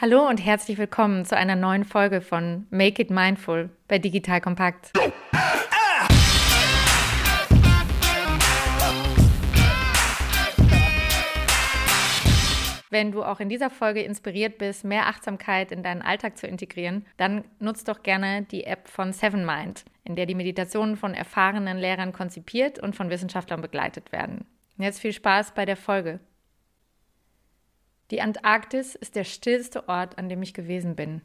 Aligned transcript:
Hallo 0.00 0.28
und 0.28 0.38
herzlich 0.38 0.78
willkommen 0.78 1.24
zu 1.24 1.36
einer 1.36 1.56
neuen 1.56 1.84
Folge 1.84 2.20
von 2.20 2.68
Make 2.70 3.02
It 3.02 3.10
Mindful 3.10 3.68
bei 3.88 3.98
Digital 3.98 4.40
Kompakt. 4.40 4.92
Wenn 12.90 13.10
du 13.10 13.24
auch 13.24 13.40
in 13.40 13.48
dieser 13.48 13.70
Folge 13.70 14.00
inspiriert 14.02 14.58
bist, 14.58 14.84
mehr 14.84 15.08
Achtsamkeit 15.08 15.72
in 15.72 15.82
deinen 15.82 16.02
Alltag 16.02 16.38
zu 16.38 16.46
integrieren, 16.46 17.04
dann 17.16 17.42
nutzt 17.58 17.88
doch 17.88 18.04
gerne 18.04 18.42
die 18.42 18.62
App 18.62 18.86
von 18.86 19.12
Seven 19.12 19.44
Mind, 19.44 19.84
in 20.04 20.14
der 20.14 20.26
die 20.26 20.36
Meditationen 20.36 20.96
von 20.96 21.12
erfahrenen 21.12 21.76
Lehrern 21.76 22.12
konzipiert 22.12 22.78
und 22.78 22.94
von 22.94 23.10
Wissenschaftlern 23.10 23.62
begleitet 23.62 24.12
werden. 24.12 24.46
jetzt 24.76 25.00
viel 25.00 25.12
Spaß 25.12 25.54
bei 25.54 25.64
der 25.64 25.76
Folge. 25.76 26.20
Die 28.10 28.22
Antarktis 28.22 28.94
ist 28.94 29.16
der 29.16 29.24
stillste 29.24 29.88
Ort, 29.88 30.18
an 30.18 30.28
dem 30.28 30.42
ich 30.42 30.54
gewesen 30.54 30.96
bin. 30.96 31.20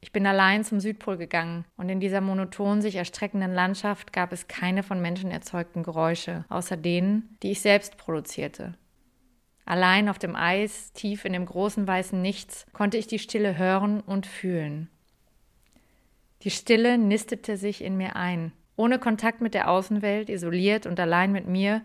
Ich 0.00 0.12
bin 0.12 0.26
allein 0.26 0.64
zum 0.64 0.80
Südpol 0.80 1.16
gegangen 1.16 1.64
und 1.76 1.88
in 1.88 1.98
dieser 1.98 2.20
monoton 2.20 2.82
sich 2.82 2.96
erstreckenden 2.96 3.54
Landschaft 3.54 4.12
gab 4.12 4.32
es 4.32 4.48
keine 4.48 4.82
von 4.82 5.00
Menschen 5.00 5.30
erzeugten 5.30 5.82
Geräusche, 5.82 6.44
außer 6.50 6.76
denen, 6.76 7.38
die 7.42 7.52
ich 7.52 7.62
selbst 7.62 7.96
produzierte. 7.96 8.74
Allein 9.64 10.10
auf 10.10 10.18
dem 10.18 10.36
Eis, 10.36 10.92
tief 10.92 11.24
in 11.24 11.32
dem 11.32 11.46
großen 11.46 11.86
weißen 11.86 12.20
Nichts, 12.20 12.66
konnte 12.74 12.98
ich 12.98 13.06
die 13.06 13.18
Stille 13.18 13.56
hören 13.56 14.00
und 14.00 14.26
fühlen. 14.26 14.90
Die 16.42 16.50
Stille 16.50 16.98
nistete 16.98 17.56
sich 17.56 17.82
in 17.82 17.96
mir 17.96 18.14
ein. 18.14 18.52
Ohne 18.76 18.98
Kontakt 18.98 19.40
mit 19.40 19.54
der 19.54 19.70
Außenwelt, 19.70 20.28
isoliert 20.28 20.84
und 20.84 21.00
allein 21.00 21.32
mit 21.32 21.46
mir, 21.46 21.80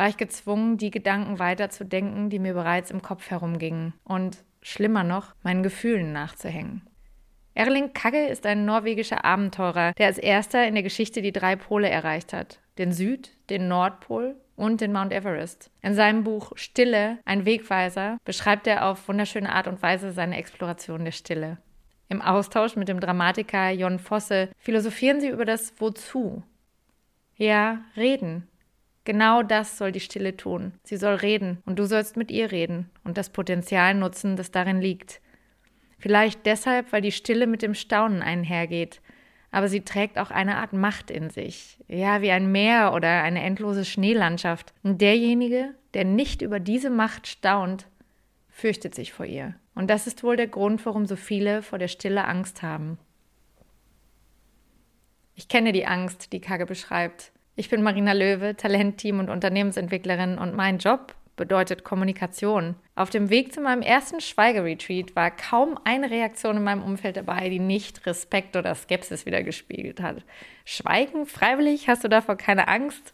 war 0.00 0.08
ich 0.08 0.16
gezwungen, 0.16 0.78
die 0.78 0.90
Gedanken 0.90 1.38
weiterzudenken, 1.38 2.30
die 2.30 2.38
mir 2.38 2.54
bereits 2.54 2.90
im 2.90 3.02
Kopf 3.02 3.28
herumgingen 3.28 3.92
und, 4.02 4.42
schlimmer 4.62 5.04
noch, 5.04 5.34
meinen 5.42 5.62
Gefühlen 5.62 6.14
nachzuhängen. 6.14 6.88
Erling 7.52 7.92
Kagge 7.92 8.24
ist 8.24 8.46
ein 8.46 8.64
norwegischer 8.64 9.26
Abenteurer, 9.26 9.92
der 9.98 10.06
als 10.06 10.16
erster 10.16 10.66
in 10.66 10.72
der 10.72 10.82
Geschichte 10.82 11.20
die 11.20 11.32
drei 11.32 11.54
Pole 11.54 11.90
erreicht 11.90 12.32
hat: 12.32 12.60
den 12.78 12.92
Süd-, 12.92 13.36
den 13.50 13.68
Nordpol 13.68 14.36
und 14.56 14.80
den 14.80 14.90
Mount 14.90 15.12
Everest. 15.12 15.70
In 15.82 15.92
seinem 15.92 16.24
Buch 16.24 16.52
Stille, 16.54 17.18
ein 17.26 17.44
Wegweiser, 17.44 18.16
beschreibt 18.24 18.66
er 18.66 18.86
auf 18.86 19.06
wunderschöne 19.06 19.52
Art 19.52 19.68
und 19.68 19.82
Weise 19.82 20.12
seine 20.12 20.38
Exploration 20.38 21.04
der 21.04 21.12
Stille. 21.12 21.58
Im 22.08 22.22
Austausch 22.22 22.74
mit 22.74 22.88
dem 22.88 23.00
Dramatiker 23.00 23.68
Jon 23.68 23.98
Fosse 23.98 24.48
philosophieren 24.56 25.20
sie 25.20 25.28
über 25.28 25.44
das 25.44 25.74
Wozu. 25.78 26.42
Ja, 27.36 27.82
reden, 27.98 28.46
Genau 29.04 29.42
das 29.42 29.78
soll 29.78 29.92
die 29.92 30.00
Stille 30.00 30.36
tun. 30.36 30.72
Sie 30.84 30.96
soll 30.96 31.14
reden 31.14 31.62
und 31.64 31.78
du 31.78 31.86
sollst 31.86 32.16
mit 32.16 32.30
ihr 32.30 32.52
reden 32.52 32.90
und 33.02 33.16
das 33.16 33.30
Potenzial 33.30 33.94
nutzen, 33.94 34.36
das 34.36 34.50
darin 34.50 34.80
liegt. 34.80 35.20
Vielleicht 35.98 36.46
deshalb, 36.46 36.92
weil 36.92 37.02
die 37.02 37.12
Stille 37.12 37.46
mit 37.46 37.62
dem 37.62 37.74
Staunen 37.74 38.22
einhergeht, 38.22 39.00
aber 39.50 39.68
sie 39.68 39.82
trägt 39.82 40.18
auch 40.18 40.30
eine 40.30 40.56
Art 40.56 40.72
Macht 40.72 41.10
in 41.10 41.30
sich, 41.30 41.78
ja, 41.88 42.22
wie 42.22 42.30
ein 42.30 42.52
Meer 42.52 42.92
oder 42.94 43.22
eine 43.22 43.42
endlose 43.42 43.84
Schneelandschaft. 43.84 44.72
Und 44.82 45.00
derjenige, 45.00 45.74
der 45.94 46.04
nicht 46.04 46.40
über 46.40 46.60
diese 46.60 46.90
Macht 46.90 47.26
staunt, 47.26 47.86
fürchtet 48.48 48.94
sich 48.94 49.12
vor 49.12 49.26
ihr. 49.26 49.54
Und 49.74 49.88
das 49.88 50.06
ist 50.06 50.22
wohl 50.22 50.36
der 50.36 50.46
Grund, 50.46 50.84
warum 50.86 51.06
so 51.06 51.16
viele 51.16 51.62
vor 51.62 51.78
der 51.78 51.88
Stille 51.88 52.24
Angst 52.26 52.62
haben. 52.62 52.98
Ich 55.34 55.48
kenne 55.48 55.72
die 55.72 55.86
Angst, 55.86 56.32
die 56.32 56.40
Kage 56.40 56.66
beschreibt. 56.66 57.32
Ich 57.60 57.68
bin 57.68 57.82
Marina 57.82 58.14
Löwe, 58.14 58.56
Talentteam 58.56 59.18
und 59.18 59.28
Unternehmensentwicklerin 59.28 60.38
und 60.38 60.56
mein 60.56 60.78
Job 60.78 61.14
bedeutet 61.36 61.84
Kommunikation. 61.84 62.74
Auf 62.94 63.10
dem 63.10 63.28
Weg 63.28 63.52
zu 63.52 63.60
meinem 63.60 63.82
ersten 63.82 64.22
Schweigeretreat 64.22 65.14
war 65.14 65.30
kaum 65.30 65.78
eine 65.84 66.10
Reaktion 66.10 66.56
in 66.56 66.64
meinem 66.64 66.82
Umfeld 66.82 67.18
dabei, 67.18 67.50
die 67.50 67.58
nicht 67.58 68.06
Respekt 68.06 68.56
oder 68.56 68.74
Skepsis 68.74 69.26
wiedergespiegelt 69.26 70.00
hat. 70.00 70.24
Schweigen 70.64 71.26
freiwillig? 71.26 71.86
Hast 71.86 72.02
du 72.02 72.08
davor 72.08 72.36
keine 72.36 72.66
Angst? 72.66 73.12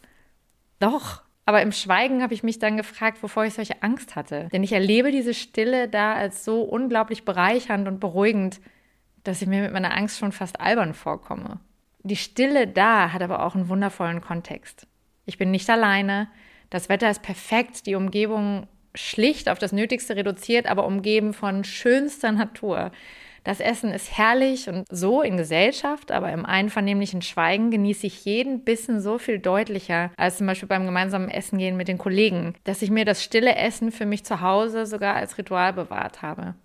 Doch. 0.79 1.23
Aber 1.45 1.61
im 1.61 1.73
Schweigen 1.73 2.23
habe 2.23 2.33
ich 2.33 2.41
mich 2.41 2.57
dann 2.57 2.77
gefragt, 2.77 3.21
wovor 3.23 3.43
ich 3.43 3.53
solche 3.53 3.83
Angst 3.83 4.15
hatte. 4.15 4.47
Denn 4.53 4.63
ich 4.63 4.71
erlebe 4.71 5.11
diese 5.11 5.33
Stille 5.33 5.89
da 5.89 6.13
als 6.13 6.45
so 6.45 6.61
unglaublich 6.61 7.25
bereichernd 7.25 7.85
und 7.85 7.99
beruhigend, 7.99 8.61
dass 9.25 9.41
ich 9.41 9.49
mir 9.49 9.61
mit 9.61 9.73
meiner 9.73 9.93
Angst 9.93 10.19
schon 10.19 10.31
fast 10.31 10.61
albern 10.61 10.93
vorkomme. 10.93 11.59
Die 12.07 12.15
Stille 12.15 12.67
da 12.67 13.11
hat 13.11 13.21
aber 13.21 13.43
auch 13.43 13.53
einen 13.53 13.67
wundervollen 13.67 14.21
Kontext. 14.21 14.87
Ich 15.25 15.37
bin 15.37 15.51
nicht 15.51 15.69
alleine, 15.69 16.29
das 16.69 16.87
Wetter 16.87 17.09
ist 17.09 17.21
perfekt, 17.21 17.85
die 17.85 17.95
Umgebung 17.95 18.65
schlicht 18.95 19.49
auf 19.49 19.59
das 19.59 19.73
Nötigste 19.73 20.15
reduziert, 20.15 20.67
aber 20.67 20.85
umgeben 20.85 21.33
von 21.33 21.65
schönster 21.65 22.31
Natur. 22.31 22.91
Das 23.43 23.59
Essen 23.59 23.91
ist 23.91 24.17
herrlich 24.17 24.69
und 24.69 24.85
so 24.89 25.21
in 25.21 25.35
Gesellschaft, 25.35 26.13
aber 26.13 26.31
im 26.31 26.45
einvernehmlichen 26.45 27.21
Schweigen 27.21 27.71
genieße 27.71 28.07
ich 28.07 28.23
jeden 28.23 28.63
Bissen 28.63 29.01
so 29.01 29.17
viel 29.17 29.39
deutlicher 29.39 30.11
als 30.15 30.37
zum 30.37 30.47
Beispiel 30.47 30.69
beim 30.69 30.85
gemeinsamen 30.85 31.29
Essen 31.29 31.57
gehen 31.57 31.75
mit 31.75 31.89
den 31.89 31.97
Kollegen, 31.97 32.55
dass 32.63 32.81
ich 32.81 32.89
mir 32.89 33.03
das 33.03 33.21
stille 33.21 33.55
Essen 33.57 33.91
für 33.91 34.05
mich 34.05 34.23
zu 34.23 34.39
Hause 34.39 34.85
sogar 34.85 35.17
als 35.17 35.37
Ritual 35.37 35.73
bewahrt 35.73 36.21
habe. 36.21 36.55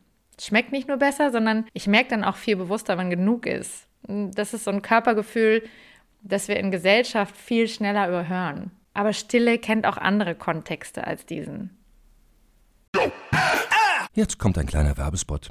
Schmeckt 0.41 0.71
nicht 0.71 0.87
nur 0.87 0.99
besser, 0.99 1.33
sondern 1.33 1.67
ich 1.73 1.89
merke 1.89 2.11
dann 2.11 2.23
auch 2.23 2.37
viel 2.37 2.55
bewusster, 2.55 2.97
wann 2.97 3.11
genug 3.11 3.47
ist. 3.47 3.89
Das 4.07 4.55
ist 4.55 4.65
so 4.65 4.71
ein 4.71 4.83
Körpergefühl, 4.83 5.63
das 6.23 6.49
wir 6.49 6.57
in 6.57 6.71
Gesellschaft 6.71 7.37
viel 7.37 7.69
schneller 7.69 8.09
überhören. 8.09 8.71
Aber 8.95 9.13
Stille 9.13 9.59
kennt 9.59 9.87
auch 9.87 9.97
andere 9.97 10.35
Kontexte 10.35 11.07
als 11.07 11.27
diesen. 11.27 11.71
Jetzt 14.15 14.39
kommt 14.39 14.59
ein 14.59 14.67
kleiner 14.67 14.97
Werbespot. 14.99 15.51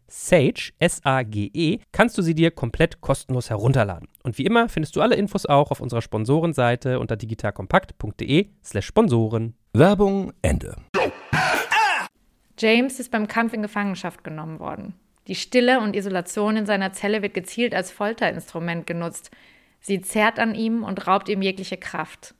Sage, 0.11 0.73
S-A-G-E, 0.77 1.79
kannst 1.93 2.17
du 2.17 2.21
sie 2.21 2.35
dir 2.35 2.51
komplett 2.51 2.99
kostenlos 2.99 3.49
herunterladen. 3.49 4.09
Und 4.23 4.37
wie 4.37 4.45
immer 4.45 4.67
findest 4.67 4.97
du 4.97 5.01
alle 5.01 5.15
Infos 5.15 5.45
auch 5.45 5.71
auf 5.71 5.79
unserer 5.79 6.01
Sponsorenseite 6.01 6.99
unter 6.99 7.15
digitalkompakt.de/slash 7.15 8.85
Sponsoren. 8.85 9.55
Werbung 9.71 10.33
Ende. 10.41 10.75
James 12.59 12.99
ist 12.99 13.09
beim 13.09 13.29
Kampf 13.29 13.53
in 13.53 13.61
Gefangenschaft 13.61 14.25
genommen 14.25 14.59
worden. 14.59 14.95
Die 15.27 15.35
Stille 15.35 15.79
und 15.79 15.95
Isolation 15.95 16.57
in 16.57 16.65
seiner 16.65 16.91
Zelle 16.91 17.21
wird 17.21 17.33
gezielt 17.33 17.73
als 17.73 17.89
Folterinstrument 17.89 18.85
genutzt. 18.85 19.31
Sie 19.79 20.01
zerrt 20.01 20.39
an 20.39 20.55
ihm 20.55 20.83
und 20.83 21.07
raubt 21.07 21.29
ihm 21.29 21.41
jegliche 21.41 21.77
Kraft. 21.77 22.35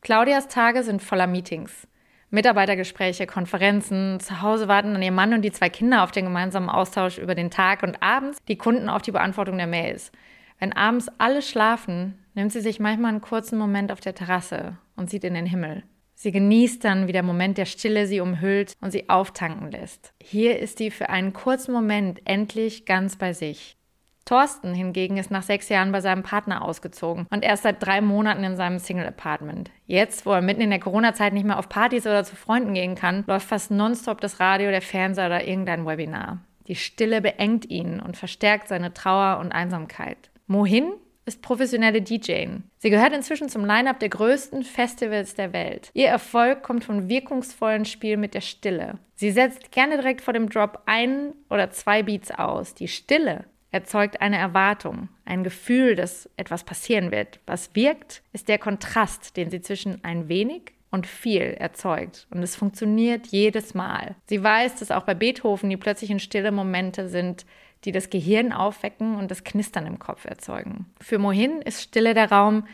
Claudias 0.00 0.48
Tage 0.48 0.82
sind 0.82 1.02
voller 1.02 1.26
Meetings. 1.26 1.86
Mitarbeitergespräche, 2.32 3.26
Konferenzen, 3.26 4.18
zu 4.18 4.40
Hause 4.40 4.66
warten 4.66 4.94
dann 4.94 5.02
ihr 5.02 5.12
Mann 5.12 5.34
und 5.34 5.42
die 5.42 5.52
zwei 5.52 5.68
Kinder 5.68 6.02
auf 6.02 6.12
den 6.12 6.24
gemeinsamen 6.24 6.70
Austausch 6.70 7.18
über 7.18 7.34
den 7.34 7.50
Tag 7.50 7.82
und 7.82 8.02
abends 8.02 8.38
die 8.48 8.56
Kunden 8.56 8.88
auf 8.88 9.02
die 9.02 9.10
Beantwortung 9.10 9.58
der 9.58 9.66
Mails. 9.66 10.10
Wenn 10.58 10.72
abends 10.72 11.08
alle 11.18 11.42
schlafen, 11.42 12.18
nimmt 12.32 12.50
sie 12.50 12.62
sich 12.62 12.80
manchmal 12.80 13.10
einen 13.10 13.20
kurzen 13.20 13.58
Moment 13.58 13.92
auf 13.92 14.00
der 14.00 14.14
Terrasse 14.14 14.78
und 14.96 15.10
sieht 15.10 15.24
in 15.24 15.34
den 15.34 15.44
Himmel. 15.44 15.82
Sie 16.14 16.32
genießt 16.32 16.82
dann, 16.82 17.06
wie 17.06 17.12
der 17.12 17.22
Moment 17.22 17.58
der 17.58 17.66
Stille 17.66 18.06
sie 18.06 18.20
umhüllt 18.20 18.76
und 18.80 18.92
sie 18.92 19.10
auftanken 19.10 19.70
lässt. 19.70 20.14
Hier 20.22 20.58
ist 20.58 20.78
sie 20.78 20.90
für 20.90 21.10
einen 21.10 21.34
kurzen 21.34 21.74
Moment 21.74 22.22
endlich 22.24 22.86
ganz 22.86 23.16
bei 23.16 23.34
sich. 23.34 23.76
Thorsten 24.24 24.74
hingegen 24.74 25.16
ist 25.16 25.30
nach 25.30 25.42
sechs 25.42 25.68
Jahren 25.68 25.92
bei 25.92 26.00
seinem 26.00 26.22
Partner 26.22 26.62
ausgezogen 26.62 27.26
und 27.30 27.42
erst 27.42 27.64
seit 27.64 27.84
drei 27.84 28.00
Monaten 28.00 28.44
in 28.44 28.56
seinem 28.56 28.78
Single-Apartment. 28.78 29.70
Jetzt, 29.86 30.26
wo 30.26 30.32
er 30.32 30.42
mitten 30.42 30.60
in 30.60 30.70
der 30.70 30.80
Corona-Zeit 30.80 31.32
nicht 31.32 31.46
mehr 31.46 31.58
auf 31.58 31.68
Partys 31.68 32.06
oder 32.06 32.24
zu 32.24 32.36
Freunden 32.36 32.74
gehen 32.74 32.94
kann, 32.94 33.24
läuft 33.26 33.48
fast 33.48 33.70
nonstop 33.70 34.20
das 34.20 34.40
Radio, 34.40 34.70
der 34.70 34.82
Fernseher 34.82 35.26
oder 35.26 35.46
irgendein 35.46 35.86
Webinar. 35.86 36.38
Die 36.68 36.76
Stille 36.76 37.20
beengt 37.20 37.68
ihn 37.68 38.00
und 38.00 38.16
verstärkt 38.16 38.68
seine 38.68 38.94
Trauer 38.94 39.40
und 39.40 39.52
Einsamkeit. 39.52 40.30
Mohin 40.46 40.92
ist 41.24 41.42
professionelle 41.42 42.02
DJing. 42.02 42.64
Sie 42.78 42.90
gehört 42.90 43.12
inzwischen 43.12 43.48
zum 43.48 43.64
Line-up 43.64 44.00
der 44.00 44.08
größten 44.08 44.64
Festivals 44.64 45.34
der 45.34 45.52
Welt. 45.52 45.90
Ihr 45.94 46.08
Erfolg 46.08 46.62
kommt 46.62 46.84
vom 46.84 47.08
wirkungsvollen 47.08 47.84
Spiel 47.84 48.16
mit 48.16 48.34
der 48.34 48.40
Stille. 48.40 48.98
Sie 49.14 49.30
setzt 49.30 49.70
gerne 49.70 49.96
direkt 49.96 50.20
vor 50.20 50.34
dem 50.34 50.48
Drop 50.48 50.82
ein 50.86 51.32
oder 51.48 51.70
zwei 51.70 52.02
Beats 52.02 52.32
aus. 52.32 52.74
Die 52.74 52.88
Stille 52.88 53.44
erzeugt 53.72 54.20
eine 54.20 54.36
Erwartung, 54.36 55.08
ein 55.24 55.42
Gefühl, 55.42 55.96
dass 55.96 56.30
etwas 56.36 56.62
passieren 56.62 57.10
wird. 57.10 57.40
Was 57.46 57.74
wirkt, 57.74 58.22
ist 58.32 58.48
der 58.48 58.58
Kontrast, 58.58 59.36
den 59.36 59.50
sie 59.50 59.60
zwischen 59.60 60.04
ein 60.04 60.28
wenig 60.28 60.74
und 60.90 61.06
viel 61.06 61.56
erzeugt. 61.58 62.26
Und 62.30 62.42
es 62.42 62.54
funktioniert 62.54 63.26
jedes 63.28 63.74
Mal. 63.74 64.14
Sie 64.26 64.42
weiß, 64.44 64.76
dass 64.76 64.90
auch 64.90 65.04
bei 65.04 65.14
Beethoven 65.14 65.70
die 65.70 65.78
plötzlichen 65.78 66.20
stille 66.20 66.52
Momente 66.52 67.08
sind, 67.08 67.46
die 67.84 67.92
das 67.92 68.10
Gehirn 68.10 68.52
aufwecken 68.52 69.16
und 69.16 69.30
das 69.30 69.42
Knistern 69.42 69.86
im 69.86 69.98
Kopf 69.98 70.26
erzeugen. 70.26 70.86
Für 71.00 71.18
Mohin 71.18 71.62
ist 71.62 71.82
Stille 71.82 72.14
der 72.14 72.30
Raum, 72.30 72.66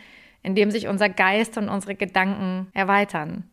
in 0.43 0.55
dem 0.55 0.71
sich 0.71 0.89
unser 0.89 1.09
Geist 1.09 1.56
und 1.56 1.69
unsere 1.69 1.95
Gedanken 1.95 2.69
erweitern. 2.75 3.49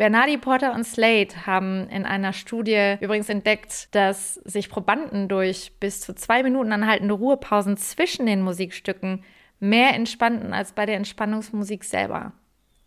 Bernardi 0.00 0.38
Porter 0.38 0.72
und 0.72 0.84
Slade 0.84 1.44
haben 1.44 1.86
in 1.90 2.06
einer 2.06 2.32
Studie 2.32 2.96
übrigens 3.00 3.28
entdeckt, 3.28 3.94
dass 3.94 4.36
sich 4.46 4.70
Probanden 4.70 5.28
durch 5.28 5.72
bis 5.78 6.00
zu 6.00 6.14
zwei 6.14 6.42
Minuten 6.42 6.72
anhaltende 6.72 7.12
Ruhepausen 7.12 7.76
zwischen 7.76 8.24
den 8.24 8.40
Musikstücken 8.40 9.22
mehr 9.58 9.92
entspannten 9.94 10.54
als 10.54 10.72
bei 10.72 10.86
der 10.86 10.96
Entspannungsmusik 10.96 11.84
selber. 11.84 12.32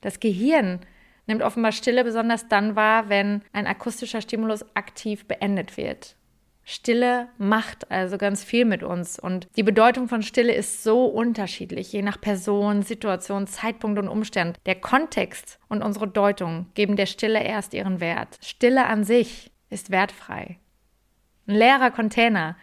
Das 0.02 0.20
Gehirn 0.20 0.80
nimmt 1.28 1.44
offenbar 1.44 1.72
Stille 1.72 2.04
besonders 2.04 2.48
dann 2.48 2.76
wahr, 2.76 3.10
wenn 3.10 3.44
ein 3.54 3.68
akustischer 3.68 4.22
Stimulus 4.22 4.66
aktiv 4.76 5.28
beendet 5.28 5.78
wird. 5.78 6.16
Stille 6.66 7.28
macht 7.38 7.92
also 7.92 8.18
ganz 8.18 8.44
viel 8.44 8.64
mit 8.64 8.84
uns 8.84 9.20
und 9.20 9.48
die 9.58 9.64
Bedeutung 9.64 10.08
von 10.08 10.22
Stille 10.22 10.54
ist 10.54 10.84
so 10.84 11.06
unterschiedlich, 11.06 11.92
je 11.92 12.02
nach 12.02 12.22
Person, 12.22 12.84
Situation, 12.84 13.48
Zeitpunkt 13.48 14.00
und 14.00 14.08
Umstand. 14.08 14.58
Der 14.66 14.76
Kontext 14.76 15.60
und 15.68 15.82
unsere 15.82 16.08
Deutung 16.08 16.68
geben 16.74 16.96
der 16.96 17.06
Stille 17.06 17.44
erst 17.44 17.74
ihren 17.74 18.00
Wert. 18.00 18.38
Stille 18.42 18.86
an 18.86 19.04
sich 19.04 19.52
ist 19.70 19.92
wertfrei. 19.92 20.58
Ein 21.48 21.56
leerer 21.56 21.92
Container, 21.92 22.56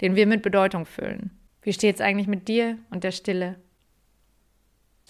den 0.00 0.14
wir 0.14 0.26
mit 0.26 0.42
Bedeutung 0.42 0.86
füllen. 0.86 1.36
Wie 1.62 1.72
steht 1.72 1.96
es 1.96 2.00
eigentlich 2.00 2.28
mit 2.28 2.46
dir 2.46 2.78
und 2.90 3.02
der 3.02 3.10
Stille? 3.10 3.56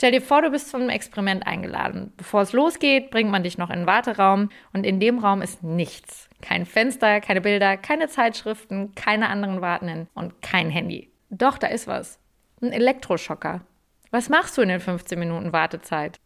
Stell 0.01 0.13
dir 0.13 0.23
vor, 0.23 0.43
du 0.43 0.51
bist 0.51 0.71
zum 0.71 0.89
Experiment 0.91 1.45
eingeladen. 1.45 2.13
Bevor 2.17 2.43
es 2.43 2.53
losgeht, 2.53 3.11
bringt 3.11 3.33
man 3.33 3.43
dich 3.43 3.59
noch 3.59 3.69
in 3.69 3.81
den 3.81 3.87
Warteraum 3.89 4.49
und 4.73 4.87
in 4.87 5.01
dem 5.01 5.19
Raum 5.19 5.43
ist 5.43 5.65
nichts. 5.65 6.29
Kein 6.41 6.67
Fenster, 6.67 7.21
keine 7.21 7.41
Bilder, 7.41 7.77
keine 7.77 8.07
Zeitschriften, 8.07 8.95
keine 8.95 9.29
anderen 9.29 9.61
Wartenden 9.61 10.07
und 10.15 10.41
kein 10.41 10.71
Handy. 10.71 11.11
Doch, 11.31 11.59
da 11.59 11.67
ist 11.67 11.89
was. 11.89 12.21
Ein 12.63 12.71
Elektroschocker. 12.71 13.63
Was 14.13 14.29
machst 14.29 14.57
du 14.57 14.63
in 14.63 14.69
den 14.69 14.79
15 14.79 15.19
Minuten 15.19 15.53
Wartezeit? 15.53 16.21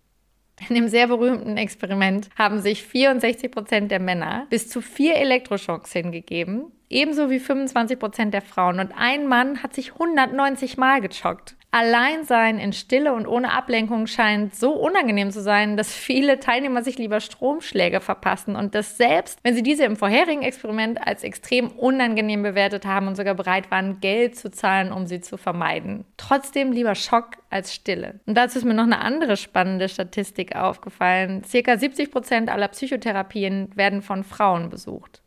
In 0.69 0.75
dem 0.75 0.89
sehr 0.89 1.07
berühmten 1.07 1.57
Experiment 1.57 2.29
haben 2.37 2.61
sich 2.61 2.83
64 2.83 3.51
Prozent 3.51 3.91
der 3.91 4.01
Männer 4.01 4.47
bis 4.51 4.69
zu 4.69 4.83
vier 4.83 5.17
Elektroschocks 5.17 5.95
hingegeben, 5.95 6.67
ebenso 6.91 7.31
wie 7.31 7.41
25 7.41 7.99
Prozent 7.99 8.35
der 8.35 8.43
Frauen. 8.43 8.81
Und 8.81 8.93
ein 8.95 9.27
Mann 9.27 9.63
hat 9.63 9.73
sich 9.73 9.95
190 9.95 10.77
Mal 10.77 11.01
gechockt. 11.01 11.57
Alleinsein 11.75 12.59
in 12.59 12.75
Stille 12.75 13.15
und 13.15 13.27
ohne 13.27 13.51
Ablenkung 13.51 14.07
scheint 14.07 14.55
so 14.55 14.75
unangenehm 14.75 15.31
zu 15.31 15.41
sein, 15.41 15.79
dass 15.79 15.95
viele 15.95 16.39
Teilnehmer 16.39 16.83
sich 16.83 16.99
lieber 16.99 17.19
Stromschläge 17.19 18.01
verpassen 18.01 18.57
und 18.57 18.75
das 18.75 18.99
selbst, 18.99 19.39
wenn 19.43 19.55
sie 19.55 19.63
diese 19.63 19.85
im 19.85 19.97
vorherigen 19.97 20.43
Experiment 20.43 21.05
als 21.07 21.25
extrem 21.25 21.69
unangenehm 21.69 22.43
bewertet 22.43 22.85
haben 22.85 23.09
und 23.09 23.17
sogar 23.17 23.35
bereit 23.35 23.71
waren, 23.71 24.01
Geld 24.01 24.37
zu 24.37 24.51
zahlen, 24.51 24.93
um 24.93 25.07
sie 25.07 25.23
zu 25.23 25.39
vermeiden. 25.39 26.05
Trotzdem 26.19 26.73
lieber 26.73 26.95
Schock 26.95 27.39
als 27.49 27.73
Stille. 27.73 28.21
Und 28.27 28.37
dazu 28.37 28.59
ist 28.59 28.67
mir 28.67 28.75
noch 28.75 28.83
eine 28.83 29.01
andere 29.01 29.39
spannende 29.39 29.89
Statistik 29.89 30.55
aufgefallen. 30.55 31.43
Circa 31.43 31.79
70 31.79 32.11
Prozent 32.11 32.51
aller 32.51 32.69
Psychotherapien 32.69 33.71
werden 33.75 34.03
von 34.03 34.25
Frauen 34.25 34.69
besucht. 34.69 35.23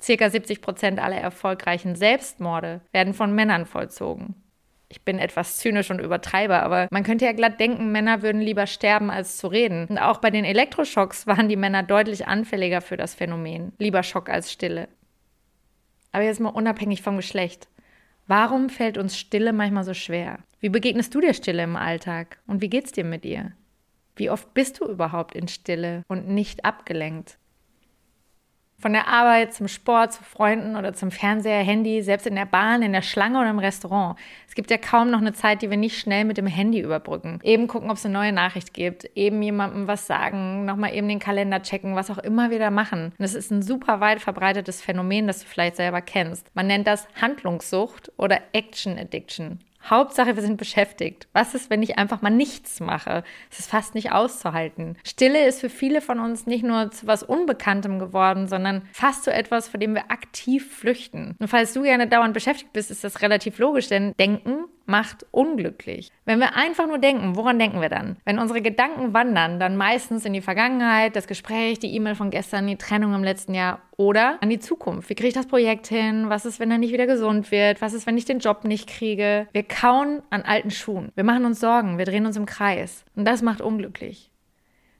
Circa 0.00 0.30
70 0.30 0.60
Prozent 0.60 1.00
aller 1.02 1.16
erfolgreichen 1.16 1.96
Selbstmorde 1.96 2.80
werden 2.92 3.12
von 3.12 3.34
Männern 3.34 3.66
vollzogen 3.66 4.36
ich 4.94 5.02
bin 5.02 5.18
etwas 5.18 5.58
zynisch 5.58 5.90
und 5.90 5.98
übertreibe, 5.98 6.62
aber 6.62 6.86
man 6.92 7.02
könnte 7.02 7.24
ja 7.24 7.32
glatt 7.32 7.58
denken, 7.58 7.90
Männer 7.90 8.22
würden 8.22 8.40
lieber 8.40 8.68
sterben, 8.68 9.10
als 9.10 9.38
zu 9.38 9.48
reden. 9.48 9.88
Und 9.88 9.98
auch 9.98 10.18
bei 10.18 10.30
den 10.30 10.44
Elektroschocks 10.44 11.26
waren 11.26 11.48
die 11.48 11.56
Männer 11.56 11.82
deutlich 11.82 12.28
anfälliger 12.28 12.80
für 12.80 12.96
das 12.96 13.14
Phänomen. 13.14 13.72
Lieber 13.78 14.04
Schock 14.04 14.28
als 14.28 14.52
Stille. 14.52 14.86
Aber 16.12 16.22
jetzt 16.22 16.38
mal 16.38 16.50
unabhängig 16.50 17.02
vom 17.02 17.16
Geschlecht. 17.16 17.66
Warum 18.28 18.70
fällt 18.70 18.96
uns 18.96 19.18
Stille 19.18 19.52
manchmal 19.52 19.82
so 19.82 19.94
schwer? 19.94 20.38
Wie 20.60 20.68
begegnest 20.68 21.12
du 21.12 21.20
der 21.20 21.34
Stille 21.34 21.64
im 21.64 21.74
Alltag? 21.74 22.38
Und 22.46 22.62
wie 22.62 22.70
geht's 22.70 22.92
dir 22.92 23.04
mit 23.04 23.24
ihr? 23.24 23.50
Wie 24.14 24.30
oft 24.30 24.54
bist 24.54 24.78
du 24.78 24.86
überhaupt 24.86 25.34
in 25.34 25.48
Stille 25.48 26.04
und 26.06 26.28
nicht 26.28 26.64
abgelenkt? 26.64 27.36
Von 28.78 28.92
der 28.92 29.08
Arbeit 29.08 29.54
zum 29.54 29.68
Sport, 29.68 30.12
zu 30.12 30.22
Freunden 30.22 30.76
oder 30.76 30.92
zum 30.92 31.10
Fernseher, 31.10 31.62
Handy, 31.62 32.02
selbst 32.02 32.26
in 32.26 32.34
der 32.34 32.44
Bahn, 32.44 32.82
in 32.82 32.92
der 32.92 33.02
Schlange 33.02 33.38
oder 33.38 33.50
im 33.50 33.58
Restaurant. 33.58 34.18
Es 34.46 34.54
gibt 34.54 34.70
ja 34.70 34.76
kaum 34.76 35.10
noch 35.10 35.20
eine 35.20 35.32
Zeit, 35.32 35.62
die 35.62 35.70
wir 35.70 35.76
nicht 35.76 35.98
schnell 35.98 36.24
mit 36.24 36.36
dem 36.36 36.46
Handy 36.46 36.80
überbrücken. 36.80 37.40
Eben 37.42 37.66
gucken, 37.66 37.90
ob 37.90 37.96
es 37.96 38.04
eine 38.04 38.14
neue 38.14 38.32
Nachricht 38.32 38.74
gibt, 38.74 39.04
eben 39.14 39.42
jemandem 39.42 39.86
was 39.86 40.06
sagen, 40.06 40.64
nochmal 40.64 40.94
eben 40.94 41.08
den 41.08 41.18
Kalender 41.18 41.62
checken, 41.62 41.96
was 41.96 42.10
auch 42.10 42.18
immer 42.18 42.50
wir 42.50 42.58
da 42.58 42.70
machen. 42.70 43.06
Und 43.06 43.20
das 43.20 43.34
ist 43.34 43.50
ein 43.50 43.62
super 43.62 44.00
weit 44.00 44.20
verbreitetes 44.20 44.82
Phänomen, 44.82 45.26
das 45.26 45.40
du 45.40 45.46
vielleicht 45.46 45.76
selber 45.76 46.02
kennst. 46.02 46.54
Man 46.54 46.66
nennt 46.66 46.86
das 46.86 47.08
Handlungssucht 47.20 48.12
oder 48.16 48.40
Action 48.52 48.98
Addiction. 48.98 49.60
Hauptsache, 49.88 50.36
wir 50.36 50.42
sind 50.42 50.56
beschäftigt. 50.56 51.28
Was 51.32 51.54
ist, 51.54 51.70
wenn 51.70 51.82
ich 51.82 51.98
einfach 51.98 52.22
mal 52.22 52.30
nichts 52.30 52.80
mache? 52.80 53.24
Es 53.50 53.58
ist 53.58 53.70
fast 53.70 53.94
nicht 53.94 54.12
auszuhalten. 54.12 54.96
Stille 55.04 55.46
ist 55.46 55.60
für 55.60 55.68
viele 55.68 56.00
von 56.00 56.20
uns 56.20 56.46
nicht 56.46 56.64
nur 56.64 56.90
zu 56.90 57.06
was 57.06 57.22
Unbekanntem 57.22 57.98
geworden, 57.98 58.48
sondern 58.48 58.82
fast 58.92 59.24
zu 59.24 59.32
etwas, 59.32 59.68
vor 59.68 59.78
dem 59.78 59.94
wir 59.94 60.10
aktiv 60.10 60.74
flüchten. 60.74 61.36
Und 61.38 61.48
falls 61.48 61.72
du 61.74 61.82
gerne 61.82 62.06
dauernd 62.06 62.34
beschäftigt 62.34 62.72
bist, 62.72 62.90
ist 62.90 63.04
das 63.04 63.22
relativ 63.22 63.58
logisch, 63.58 63.88
denn 63.88 64.14
Denken 64.18 64.64
macht 64.86 65.26
unglücklich. 65.30 66.10
Wenn 66.24 66.38
wir 66.38 66.56
einfach 66.56 66.86
nur 66.86 66.98
denken, 66.98 67.36
woran 67.36 67.58
denken 67.58 67.80
wir 67.80 67.88
dann? 67.88 68.16
Wenn 68.24 68.38
unsere 68.38 68.62
Gedanken 68.62 69.14
wandern, 69.14 69.60
dann 69.60 69.76
meistens 69.76 70.24
in 70.24 70.32
die 70.32 70.40
Vergangenheit, 70.40 71.16
das 71.16 71.26
Gespräch, 71.26 71.78
die 71.78 71.94
E-Mail 71.94 72.14
von 72.14 72.30
gestern, 72.30 72.66
die 72.66 72.76
Trennung 72.76 73.14
im 73.14 73.24
letzten 73.24 73.54
Jahr 73.54 73.80
oder 73.96 74.38
an 74.42 74.50
die 74.50 74.58
Zukunft. 74.58 75.08
Wie 75.08 75.14
kriege 75.14 75.28
ich 75.28 75.34
das 75.34 75.46
Projekt 75.46 75.86
hin? 75.86 76.28
Was 76.28 76.44
ist, 76.44 76.60
wenn 76.60 76.70
er 76.70 76.78
nicht 76.78 76.92
wieder 76.92 77.06
gesund 77.06 77.50
wird? 77.50 77.80
Was 77.80 77.92
ist, 77.92 78.06
wenn 78.06 78.18
ich 78.18 78.24
den 78.24 78.38
Job 78.38 78.64
nicht 78.64 78.88
kriege? 78.88 79.48
Wir 79.52 79.62
kauen 79.62 80.22
an 80.30 80.42
alten 80.42 80.70
Schuhen. 80.70 81.12
Wir 81.14 81.24
machen 81.24 81.44
uns 81.44 81.60
Sorgen, 81.60 81.98
wir 81.98 82.04
drehen 82.04 82.26
uns 82.26 82.36
im 82.36 82.46
Kreis. 82.46 83.04
Und 83.14 83.26
das 83.26 83.42
macht 83.42 83.60
unglücklich. 83.60 84.30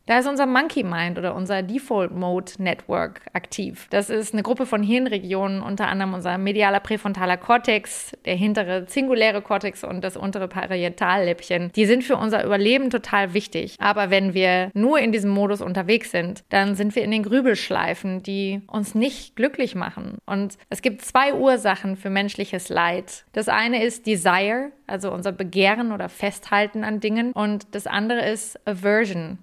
Da 0.06 0.18
ist 0.18 0.28
unser 0.28 0.44
Monkey 0.44 0.84
Mind 0.84 1.18
oder 1.18 1.34
unser 1.34 1.62
Default 1.62 2.10
Mode 2.10 2.52
Network 2.58 3.22
aktiv. 3.32 3.86
Das 3.88 4.10
ist 4.10 4.34
eine 4.34 4.42
Gruppe 4.42 4.66
von 4.66 4.82
Hirnregionen, 4.82 5.62
unter 5.62 5.88
anderem 5.88 6.12
unser 6.12 6.36
medialer 6.36 6.80
präfrontaler 6.80 7.38
Kortex, 7.38 8.12
der 8.26 8.34
hintere 8.34 8.84
singuläre 8.86 9.40
Kortex 9.40 9.82
und 9.82 10.04
das 10.04 10.18
untere 10.18 10.46
Parientalläppchen. 10.46 11.72
Die 11.74 11.86
sind 11.86 12.04
für 12.04 12.18
unser 12.18 12.44
Überleben 12.44 12.90
total 12.90 13.32
wichtig. 13.32 13.76
Aber 13.80 14.10
wenn 14.10 14.34
wir 14.34 14.70
nur 14.74 14.98
in 14.98 15.10
diesem 15.10 15.30
Modus 15.30 15.62
unterwegs 15.62 16.10
sind, 16.10 16.44
dann 16.50 16.74
sind 16.74 16.94
wir 16.94 17.02
in 17.02 17.10
den 17.10 17.22
Grübelschleifen, 17.22 18.22
die 18.22 18.60
uns 18.66 18.94
nicht 18.94 19.36
glücklich 19.36 19.74
machen. 19.74 20.18
Und 20.26 20.58
es 20.68 20.82
gibt 20.82 21.00
zwei 21.00 21.32
Ursachen 21.32 21.96
für 21.96 22.10
menschliches 22.10 22.68
Leid. 22.68 23.24
Das 23.32 23.48
eine 23.48 23.82
ist 23.82 24.06
Desire, 24.06 24.72
also 24.86 25.10
unser 25.10 25.32
Begehren 25.32 25.92
oder 25.92 26.10
Festhalten 26.10 26.84
an 26.84 27.00
Dingen. 27.00 27.32
Und 27.32 27.74
das 27.74 27.86
andere 27.86 28.28
ist 28.28 28.60
Aversion, 28.68 29.38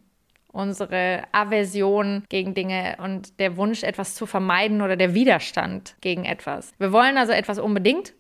unsere 0.52 1.24
Aversion 1.32 2.24
gegen 2.30 2.54
Dinge 2.54 2.98
und 3.04 3.40
der 3.40 3.58
Wunsch, 3.58 3.84
etwas 3.84 4.16
zu 4.16 4.26
vermeiden 4.26 4.82
oder 4.82 4.96
der 4.96 5.14
Widerstand 5.14 5.96
gegen 6.02 6.26
etwas. 6.26 6.74
Wir 6.78 6.92
wollen 6.92 7.18
also 7.18 7.34
etwas 7.34 7.60
unbedingt 7.60 8.14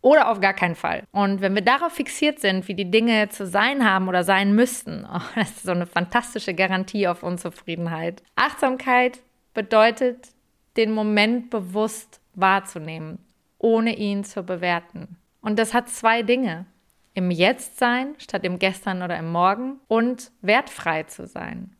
oder 0.00 0.30
auf 0.30 0.40
gar 0.40 0.52
keinen 0.52 0.74
Fall. 0.74 1.04
Und 1.12 1.40
wenn 1.40 1.54
wir 1.54 1.62
darauf 1.62 1.92
fixiert 1.92 2.38
sind, 2.38 2.68
wie 2.68 2.74
die 2.74 2.90
Dinge 2.90 3.30
zu 3.30 3.46
sein 3.46 3.88
haben 3.88 4.08
oder 4.08 4.22
sein 4.22 4.54
müssten, 4.54 5.06
oh, 5.12 5.20
das 5.34 5.50
ist 5.50 5.62
so 5.62 5.72
eine 5.72 5.86
fantastische 5.86 6.54
Garantie 6.54 7.08
auf 7.08 7.22
Unzufriedenheit. 7.22 8.22
Achtsamkeit 8.36 9.20
bedeutet, 9.54 10.28
den 10.76 10.92
Moment 10.92 11.50
bewusst 11.50 12.20
wahrzunehmen, 12.34 13.18
ohne 13.58 13.96
ihn 13.96 14.24
zu 14.24 14.42
bewerten. 14.42 15.16
Und 15.40 15.58
das 15.58 15.72
hat 15.72 15.88
zwei 15.88 16.22
Dinge 16.22 16.66
im 17.14 17.30
Jetzt 17.30 17.78
sein 17.78 18.14
statt 18.18 18.44
im 18.44 18.58
Gestern 18.58 19.02
oder 19.02 19.16
im 19.16 19.30
Morgen 19.30 19.80
und 19.88 20.32
wertfrei 20.42 21.04
zu 21.04 21.26
sein. 21.26 21.74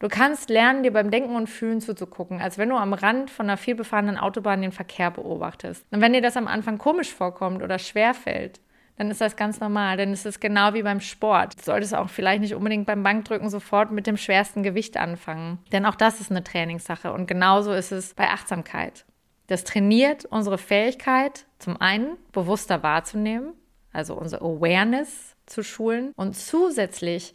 Du 0.00 0.08
kannst 0.08 0.48
lernen, 0.48 0.82
dir 0.82 0.94
beim 0.94 1.10
Denken 1.10 1.36
und 1.36 1.46
Fühlen 1.46 1.82
zuzugucken, 1.82 2.40
als 2.40 2.56
wenn 2.56 2.70
du 2.70 2.76
am 2.76 2.94
Rand 2.94 3.30
von 3.30 3.46
einer 3.46 3.58
vielbefahrenen 3.58 4.16
Autobahn 4.16 4.62
den 4.62 4.72
Verkehr 4.72 5.10
beobachtest. 5.10 5.84
Und 5.90 6.00
wenn 6.00 6.14
dir 6.14 6.22
das 6.22 6.38
am 6.38 6.48
Anfang 6.48 6.78
komisch 6.78 7.12
vorkommt 7.12 7.62
oder 7.62 7.78
schwer 7.78 8.14
fällt, 8.14 8.60
dann 8.96 9.10
ist 9.10 9.20
das 9.20 9.36
ganz 9.36 9.60
normal. 9.60 9.98
Denn 9.98 10.12
es 10.12 10.24
ist 10.24 10.40
genau 10.40 10.72
wie 10.72 10.82
beim 10.82 11.00
Sport. 11.00 11.58
Du 11.58 11.64
solltest 11.64 11.94
auch 11.94 12.08
vielleicht 12.08 12.40
nicht 12.40 12.54
unbedingt 12.54 12.86
beim 12.86 13.02
Bankdrücken 13.02 13.50
sofort 13.50 13.92
mit 13.92 14.06
dem 14.06 14.16
schwersten 14.16 14.62
Gewicht 14.62 14.96
anfangen. 14.96 15.58
Denn 15.70 15.84
auch 15.84 15.94
das 15.94 16.22
ist 16.22 16.30
eine 16.30 16.44
Trainingssache. 16.44 17.12
Und 17.12 17.26
genauso 17.26 17.72
ist 17.72 17.92
es 17.92 18.14
bei 18.14 18.28
Achtsamkeit. 18.28 19.04
Das 19.48 19.64
trainiert 19.64 20.24
unsere 20.24 20.58
Fähigkeit, 20.58 21.46
zum 21.58 21.78
einen 21.78 22.16
bewusster 22.32 22.82
wahrzunehmen, 22.82 23.52
also 23.92 24.14
unsere 24.14 24.42
Awareness 24.44 25.34
zu 25.46 25.62
schulen. 25.62 26.12
Und 26.16 26.36
zusätzlich 26.36 27.34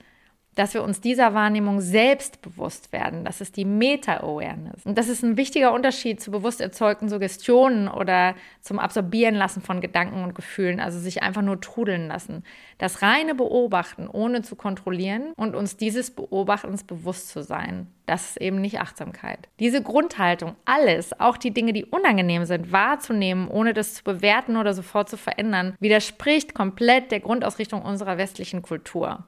dass 0.55 0.73
wir 0.73 0.83
uns 0.83 1.01
dieser 1.01 1.33
Wahrnehmung 1.33 1.81
selbst 1.81 2.41
bewusst 2.41 2.91
werden. 2.93 3.25
Das 3.25 3.41
ist 3.41 3.57
die 3.57 3.65
Meta-Awareness. 3.65 4.85
Und 4.85 4.97
das 4.97 5.09
ist 5.09 5.23
ein 5.23 5.37
wichtiger 5.37 5.73
Unterschied 5.73 6.21
zu 6.21 6.31
bewusst 6.31 6.61
erzeugten 6.61 7.09
Suggestionen 7.09 7.87
oder 7.87 8.35
zum 8.61 8.79
Absorbieren 8.79 9.35
lassen 9.35 9.61
von 9.61 9.81
Gedanken 9.81 10.23
und 10.23 10.33
Gefühlen, 10.33 10.79
also 10.79 10.97
sich 10.97 11.21
einfach 11.21 11.41
nur 11.41 11.59
trudeln 11.59 12.07
lassen. 12.07 12.43
Das 12.77 13.01
reine 13.01 13.35
Beobachten, 13.35 14.07
ohne 14.07 14.41
zu 14.41 14.55
kontrollieren 14.55 15.33
und 15.35 15.55
uns 15.55 15.77
dieses 15.77 16.11
Beobachtens 16.11 16.83
bewusst 16.83 17.29
zu 17.29 17.43
sein. 17.43 17.87
Das 18.05 18.29
ist 18.29 18.37
eben 18.41 18.61
nicht 18.61 18.79
Achtsamkeit. 18.79 19.49
Diese 19.59 19.81
Grundhaltung, 19.81 20.55
alles, 20.63 21.19
auch 21.19 21.37
die 21.37 21.51
Dinge, 21.51 21.73
die 21.73 21.85
unangenehm 21.85 22.45
sind, 22.45 22.71
wahrzunehmen, 22.71 23.47
ohne 23.47 23.73
das 23.73 23.95
zu 23.95 24.03
bewerten 24.03 24.57
oder 24.57 24.73
sofort 24.73 25.09
zu 25.09 25.17
verändern, 25.17 25.75
widerspricht 25.79 26.53
komplett 26.53 27.11
der 27.11 27.19
Grundausrichtung 27.19 27.81
unserer 27.81 28.17
westlichen 28.17 28.61
Kultur. 28.61 29.25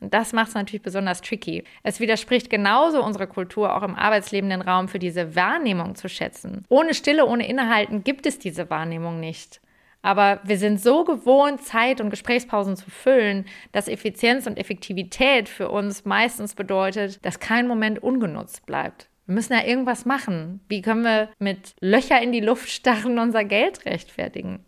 Und 0.00 0.14
das 0.14 0.32
macht 0.32 0.48
es 0.48 0.54
natürlich 0.54 0.82
besonders 0.82 1.20
tricky. 1.20 1.64
Es 1.82 2.00
widerspricht 2.00 2.50
genauso 2.50 3.02
unserer 3.02 3.26
Kultur, 3.26 3.76
auch 3.76 3.82
im 3.82 3.96
Arbeitsleben 3.96 4.50
den 4.50 4.62
Raum 4.62 4.88
für 4.88 4.98
diese 4.98 5.34
Wahrnehmung 5.34 5.96
zu 5.96 6.08
schätzen. 6.08 6.64
Ohne 6.68 6.94
Stille, 6.94 7.26
ohne 7.26 7.48
Innehalten 7.48 8.04
gibt 8.04 8.26
es 8.26 8.38
diese 8.38 8.70
Wahrnehmung 8.70 9.18
nicht. 9.18 9.60
Aber 10.00 10.40
wir 10.44 10.58
sind 10.58 10.80
so 10.80 11.04
gewohnt, 11.04 11.62
Zeit 11.62 12.00
und 12.00 12.10
Gesprächspausen 12.10 12.76
zu 12.76 12.88
füllen, 12.88 13.46
dass 13.72 13.88
Effizienz 13.88 14.46
und 14.46 14.56
Effektivität 14.56 15.48
für 15.48 15.68
uns 15.70 16.04
meistens 16.04 16.54
bedeutet, 16.54 17.24
dass 17.24 17.40
kein 17.40 17.66
Moment 17.66 18.00
ungenutzt 18.00 18.64
bleibt. 18.64 19.08
Wir 19.26 19.34
müssen 19.34 19.52
ja 19.52 19.64
irgendwas 19.64 20.06
machen. 20.06 20.60
Wie 20.68 20.80
können 20.80 21.02
wir 21.02 21.28
mit 21.38 21.74
Löcher 21.80 22.22
in 22.22 22.32
die 22.32 22.40
Luft 22.40 22.70
starren 22.70 23.18
unser 23.18 23.44
Geld 23.44 23.84
rechtfertigen? 23.84 24.64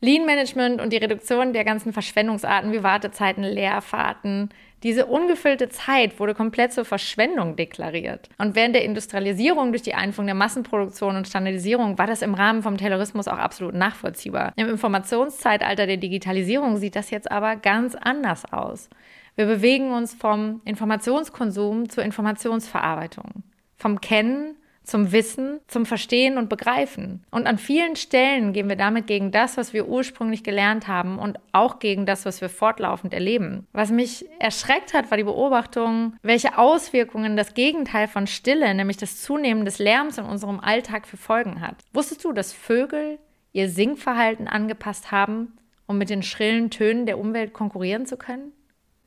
Lean 0.00 0.26
Management 0.26 0.80
und 0.80 0.92
die 0.92 0.98
Reduktion 0.98 1.52
der 1.54 1.64
ganzen 1.64 1.92
Verschwendungsarten 1.92 2.72
wie 2.72 2.82
Wartezeiten, 2.82 3.42
Leerfahrten, 3.42 4.50
diese 4.82 5.06
ungefüllte 5.06 5.70
Zeit 5.70 6.20
wurde 6.20 6.34
komplett 6.34 6.72
zur 6.72 6.84
Verschwendung 6.84 7.56
deklariert. 7.56 8.28
Und 8.36 8.54
während 8.54 8.74
der 8.74 8.84
Industrialisierung 8.84 9.72
durch 9.72 9.82
die 9.82 9.94
Einführung 9.94 10.26
der 10.26 10.34
Massenproduktion 10.34 11.16
und 11.16 11.26
Standardisierung 11.26 11.98
war 11.98 12.06
das 12.06 12.20
im 12.20 12.34
Rahmen 12.34 12.62
vom 12.62 12.76
Terrorismus 12.76 13.26
auch 13.26 13.38
absolut 13.38 13.74
nachvollziehbar. 13.74 14.52
Im 14.56 14.68
Informationszeitalter 14.68 15.86
der 15.86 15.96
Digitalisierung 15.96 16.76
sieht 16.76 16.94
das 16.94 17.10
jetzt 17.10 17.30
aber 17.30 17.56
ganz 17.56 17.94
anders 17.94 18.44
aus. 18.52 18.90
Wir 19.34 19.46
bewegen 19.46 19.92
uns 19.92 20.14
vom 20.14 20.60
Informationskonsum 20.66 21.88
zur 21.88 22.04
Informationsverarbeitung, 22.04 23.42
vom 23.76 24.00
Kennen 24.00 24.56
zum 24.86 25.12
Wissen, 25.12 25.60
zum 25.66 25.84
Verstehen 25.84 26.38
und 26.38 26.48
Begreifen. 26.48 27.24
Und 27.30 27.46
an 27.46 27.58
vielen 27.58 27.96
Stellen 27.96 28.52
gehen 28.52 28.68
wir 28.68 28.76
damit 28.76 29.06
gegen 29.06 29.32
das, 29.32 29.56
was 29.56 29.72
wir 29.72 29.88
ursprünglich 29.88 30.44
gelernt 30.44 30.86
haben 30.86 31.18
und 31.18 31.38
auch 31.52 31.80
gegen 31.80 32.06
das, 32.06 32.24
was 32.24 32.40
wir 32.40 32.48
fortlaufend 32.48 33.12
erleben. 33.12 33.66
Was 33.72 33.90
mich 33.90 34.24
erschreckt 34.38 34.94
hat, 34.94 35.10
war 35.10 35.18
die 35.18 35.24
Beobachtung, 35.24 36.14
welche 36.22 36.56
Auswirkungen 36.56 37.36
das 37.36 37.54
Gegenteil 37.54 38.06
von 38.06 38.26
Stille, 38.26 38.72
nämlich 38.74 38.96
das 38.96 39.20
Zunehmen 39.22 39.64
des 39.64 39.78
Lärms 39.78 40.18
in 40.18 40.24
unserem 40.24 40.60
Alltag 40.60 41.06
für 41.06 41.16
Folgen 41.16 41.60
hat. 41.60 41.76
Wusstest 41.92 42.24
du, 42.24 42.32
dass 42.32 42.52
Vögel 42.52 43.18
ihr 43.52 43.68
Singverhalten 43.68 44.46
angepasst 44.46 45.10
haben, 45.10 45.56
um 45.86 45.98
mit 45.98 46.10
den 46.10 46.22
schrillen 46.22 46.70
Tönen 46.70 47.06
der 47.06 47.18
Umwelt 47.18 47.52
konkurrieren 47.52 48.06
zu 48.06 48.16
können? 48.16 48.52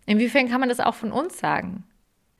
Inwiefern 0.05 0.49
kann 0.49 0.59
man 0.59 0.69
das 0.69 0.79
auch 0.79 0.95
von 0.95 1.11
uns 1.11 1.39
sagen? 1.39 1.83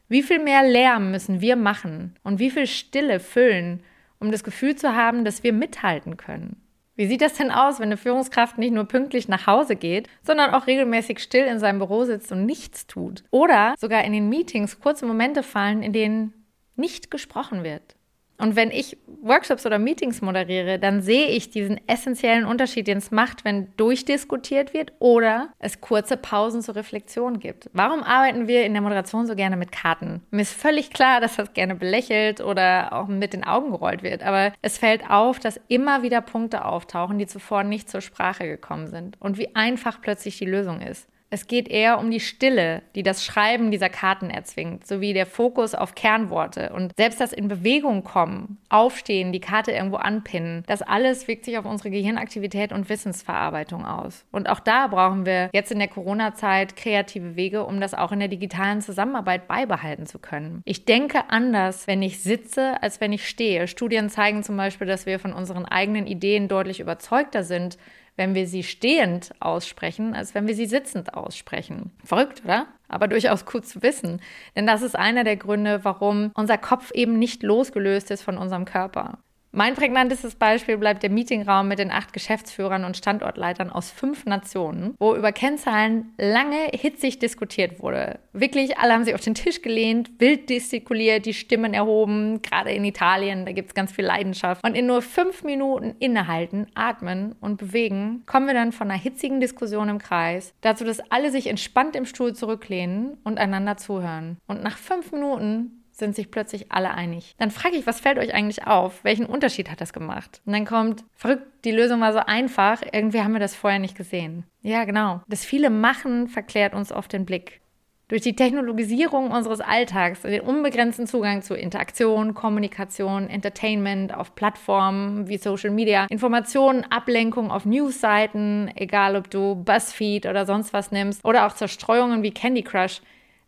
Wie 0.10 0.24
viel 0.24 0.40
mehr 0.40 0.64
Lärm 0.64 1.12
müssen 1.12 1.40
wir 1.40 1.56
machen 1.56 2.16
und 2.24 2.40
wie 2.40 2.50
viel 2.50 2.66
Stille 2.66 3.20
füllen, 3.20 3.84
um 4.20 4.32
das 4.32 4.44
Gefühl 4.44 4.76
zu 4.76 4.96
haben, 4.96 5.24
dass 5.24 5.44
wir 5.44 5.54
mithalten 5.54 6.18
können? 6.18 6.60
Wie 6.96 7.06
sieht 7.06 7.22
das 7.22 7.36
denn 7.36 7.52
aus, 7.52 7.80
wenn 7.80 7.90
eine 7.90 7.96
Führungskraft 7.96 8.58
nicht 8.58 8.74
nur 8.74 8.86
pünktlich 8.86 9.28
nach 9.28 9.46
Hause 9.46 9.76
geht, 9.76 10.10
sondern 10.24 10.50
auch 10.54 10.66
regelmäßig 10.66 11.20
still 11.20 11.46
in 11.46 11.60
seinem 11.60 11.78
Büro 11.78 12.06
sitzt 12.06 12.32
und 12.32 12.48
nichts 12.48 12.88
tut? 12.88 13.24
Oder 13.30 13.76
sogar 13.78 14.04
in 14.04 14.12
den 14.12 14.30
Meetings 14.30 14.80
kurze 14.80 15.06
Momente 15.06 15.44
fallen, 15.44 15.84
in 15.84 15.94
denen 15.94 16.34
nicht 16.76 17.12
gesprochen 17.12 17.64
wird? 17.64 17.96
Und 18.40 18.56
wenn 18.56 18.72
ich 18.72 18.98
Workshops 19.22 19.66
oder 19.66 19.80
Meetings 19.80 20.22
moderiere, 20.22 20.80
dann 20.80 21.02
sehe 21.02 21.28
ich 21.28 21.50
diesen 21.50 21.80
essentiellen 21.88 22.46
Unterschied, 22.46 22.88
den 22.88 23.00
es 23.00 23.12
macht, 23.12 23.44
wenn 23.44 23.68
durchdiskutiert 23.76 24.74
wird 24.74 24.94
oder 25.00 25.50
es 25.60 25.82
kurze 25.82 26.16
Pausen 26.16 26.62
zur 26.62 26.76
Reflexion 26.78 27.40
gibt. 27.40 27.70
Warum 27.74 28.02
arbeiten 28.02 28.48
wir 28.48 28.66
in 28.66 28.74
der 28.74 28.82
Moderation 28.82 29.28
so 29.28 29.36
gerne 29.36 29.58
mit 29.58 29.74
Karten? 29.74 30.22
Mir 30.32 30.42
ist 30.42 30.54
völlig 30.54 30.92
klar, 30.92 31.20
dass 31.20 31.36
das 31.36 31.54
gerne 31.54 31.76
belächelt 31.76 32.40
oder 32.40 32.94
auch 32.94 33.08
mit 33.08 33.34
den 33.34 33.44
Augen 33.44 33.72
gerollt 33.72 34.04
wird, 34.04 34.24
aber 34.24 34.54
es 34.62 34.78
fällt 34.78 35.10
auf, 35.10 35.40
dass 35.40 35.60
immer 35.68 36.02
wieder 36.02 36.22
Punkte 36.22 36.64
auftauchen, 36.64 37.20
die 37.20 37.28
zuvor 37.28 37.64
nicht 37.64 37.90
zur 37.90 38.02
Sprache 38.02 38.48
gekommen 38.48 38.88
sind 38.88 39.18
und 39.20 39.38
wie 39.38 39.54
einfach 39.56 40.00
plötzlich 40.02 40.38
die 40.38 40.46
Lösung 40.46 40.80
ist. 40.82 41.10
Es 41.32 41.46
geht 41.46 41.68
eher 41.68 42.00
um 42.00 42.10
die 42.10 42.20
Stille, 42.20 42.82
die 42.96 43.04
das 43.04 43.24
Schreiben 43.24 43.70
dieser 43.70 43.90
Karten 43.90 44.32
erzwingt, 44.32 44.88
sowie 44.88 45.14
der 45.14 45.28
Fokus 45.28 45.76
auf 45.76 45.94
Kernworte 45.94 46.72
und 46.74 46.94
selbst 46.98 47.22
das 47.22 47.34
in 47.34 47.48
Bewegung 47.48 48.04
kommen, 48.04 48.58
aufstehen, 48.70 49.32
die 49.32 49.40
Karte 49.40 49.72
irgendwo 49.72 49.98
anpinnen. 49.98 50.64
Das 50.66 50.82
alles 50.82 51.28
wirkt 51.28 51.46
sich 51.46 51.58
auf 51.58 51.66
unsere 51.66 51.92
Gehirnaktivität 51.92 52.72
und 52.72 52.90
Wissensverarbeitung 52.90 53.86
aus. 53.86 54.26
Und 54.32 54.50
auch 54.50 54.60
da 54.60 54.88
brauchen 54.88 55.26
wir 55.26 55.50
jetzt 55.54 55.72
in 55.72 55.80
der 55.80 55.88
Corona-Zeit 55.88 56.76
kreative 56.76 57.36
Wege, 57.36 57.64
um 57.64 57.80
das 57.80 57.94
auch 57.94 58.12
in 58.12 58.20
der 58.20 58.28
digitalen 58.28 58.82
Zusammenarbeit 58.82 59.48
beibehalten 59.48 60.08
zu 60.08 60.18
können. 60.18 60.62
Ich 60.66 60.86
denke 60.86 61.30
anders, 61.30 61.86
wenn 61.86 62.02
ich 62.02 62.22
sitze, 62.22 62.82
als 62.82 63.02
wenn 63.02 63.14
ich 63.14 63.30
stehe. 63.30 63.68
Studien 63.68 64.10
zeigen 64.10 64.42
zum 64.42 64.58
Beispiel, 64.58 64.88
dass 64.88 65.06
wir 65.06 65.20
von 65.20 65.34
unseren 65.34 65.66
eigenen 65.66 66.08
Ideen 66.08 66.48
deutlich 66.48 66.80
überzeugter 66.80 67.44
sind, 67.44 67.78
wenn 68.20 68.36
wir 68.36 68.48
sie 68.48 68.64
stehend 68.64 69.32
aussprechen, 69.40 70.14
als 70.14 70.36
wenn 70.36 70.46
wir 70.46 70.54
sie 70.54 70.66
sitzend 70.66 71.14
aussprechen. 71.14 71.92
Verrückt, 72.04 72.44
oder? 72.44 72.68
Aber 72.90 73.08
durchaus 73.08 73.46
gut 73.46 73.66
zu 73.66 73.82
wissen. 73.82 74.22
Denn 74.58 74.68
das 74.68 74.82
ist 74.82 74.98
einer 74.98 75.24
der 75.24 75.38
Gründe, 75.38 75.86
warum 75.86 76.32
unser 76.36 76.58
Kopf 76.58 76.92
eben 76.92 77.18
nicht 77.18 77.44
losgelöst 77.44 78.12
ist 78.12 78.22
von 78.22 78.38
unserem 78.38 78.66
Körper. 78.66 79.20
Mein 79.52 79.74
prägnantestes 79.74 80.36
Beispiel 80.36 80.78
bleibt 80.78 81.02
der 81.02 81.10
Meetingraum 81.10 81.68
mit 81.68 81.80
den 81.80 81.90
acht 81.90 82.14
Geschäftsführern 82.14 82.84
und 82.84 82.98
Standortleitern 82.98 83.72
aus 83.72 83.90
fünf 83.90 84.26
Nationen, 84.26 84.94
wo 85.00 85.16
über 85.16 85.32
Kennzahlen 85.32 86.14
lange 86.20 86.70
hitzig 86.72 87.18
diskutiert 87.18 87.82
wurde. 87.82 88.20
Wirklich, 88.32 88.78
alle 88.78 88.94
haben 88.94 89.06
sich 89.06 89.16
auf 89.16 89.22
den 89.22 89.34
Tisch 89.34 89.64
gelehnt, 89.64 90.12
wild 90.20 90.46
gestikuliert, 90.46 91.26
die 91.26 91.34
Stimmen 91.34 91.74
erhoben, 91.74 92.44
gerade 92.44 92.72
in 92.72 92.86
Italien, 92.86 93.46
da 93.46 93.52
gibt 93.52 93.70
es 93.70 93.74
ganz 93.74 93.92
viel 93.92 94.06
Leidenschaft. 94.06 94.64
Und 94.64 94.76
in 94.76 94.86
nur 94.86 95.02
fünf 95.02 95.44
Minuten 95.44 95.96
innehalten, 95.98 96.68
atmen 96.76 97.34
und 97.42 97.58
bewegen, 97.58 98.22
kommen 98.28 98.46
wir 98.46 98.54
dann 98.54 98.72
von 98.72 98.92
einer 98.92 99.00
hitzigen 99.00 99.40
Diskussion 99.40 99.90
im 99.90 99.98
Kreis 99.98 100.54
dazu, 100.62 100.86
dass 100.86 101.00
alle 101.10 101.32
sich 101.32 101.48
entspannt 101.48 101.96
im 101.96 102.06
Stuhl 102.06 102.36
zurücklehnen 102.36 103.18
und 103.24 103.40
einander 103.40 103.78
zuhören. 103.78 104.38
Und 104.46 104.62
nach 104.62 104.78
fünf 104.78 105.12
Minuten 105.12 105.79
sind 106.00 106.16
sich 106.16 106.32
plötzlich 106.32 106.72
alle 106.72 106.92
einig. 106.92 107.36
Dann 107.38 107.52
frage 107.52 107.76
ich, 107.76 107.86
was 107.86 108.00
fällt 108.00 108.18
euch 108.18 108.34
eigentlich 108.34 108.66
auf? 108.66 109.04
Welchen 109.04 109.26
Unterschied 109.26 109.70
hat 109.70 109.82
das 109.82 109.94
gemacht? 109.94 110.42
Und 110.46 110.54
dann 110.54 110.66
kommt, 110.66 111.04
verrückt, 111.14 111.46
die 111.66 111.72
Lösung 111.72 112.02
war 112.02 112.14
so 112.14 112.20
einfach, 112.20 112.82
irgendwie 112.92 113.22
haben 113.22 113.34
wir 113.34 113.40
das 113.40 113.56
vorher 113.56 113.80
nicht 113.80 113.96
gesehen. 113.96 114.46
Ja, 114.62 114.86
genau. 114.86 115.22
Das 115.28 115.46
viele 115.46 115.70
Machen 115.70 116.28
verklärt 116.28 116.74
uns 116.74 116.92
oft 116.92 117.14
den 117.14 117.26
Blick. 117.26 117.62
Durch 118.10 118.24
die 118.24 118.36
Technologisierung 118.36 119.30
unseres 119.30 119.62
Alltags, 119.62 120.24
den 120.24 120.42
unbegrenzten 120.42 121.06
Zugang 121.06 121.44
zu 121.44 121.54
Interaktion, 121.54 122.34
Kommunikation, 122.34 123.30
Entertainment 123.30 124.16
auf 124.16 124.34
Plattformen 124.34 125.28
wie 125.28 125.38
Social 125.38 125.70
Media, 125.70 126.08
Informationen, 126.10 126.86
Ablenkung 126.90 127.52
auf 127.52 127.66
Newsseiten, 127.66 128.72
egal 128.76 129.16
ob 129.16 129.30
du 129.30 129.54
BuzzFeed 129.64 130.26
oder 130.26 130.48
sonst 130.48 130.74
was 130.74 130.92
nimmst, 130.92 131.24
oder 131.24 131.46
auch 131.46 131.54
Zerstreuungen 131.54 132.24
wie 132.24 132.32
Candy 132.32 132.64
Crush, 132.64 133.02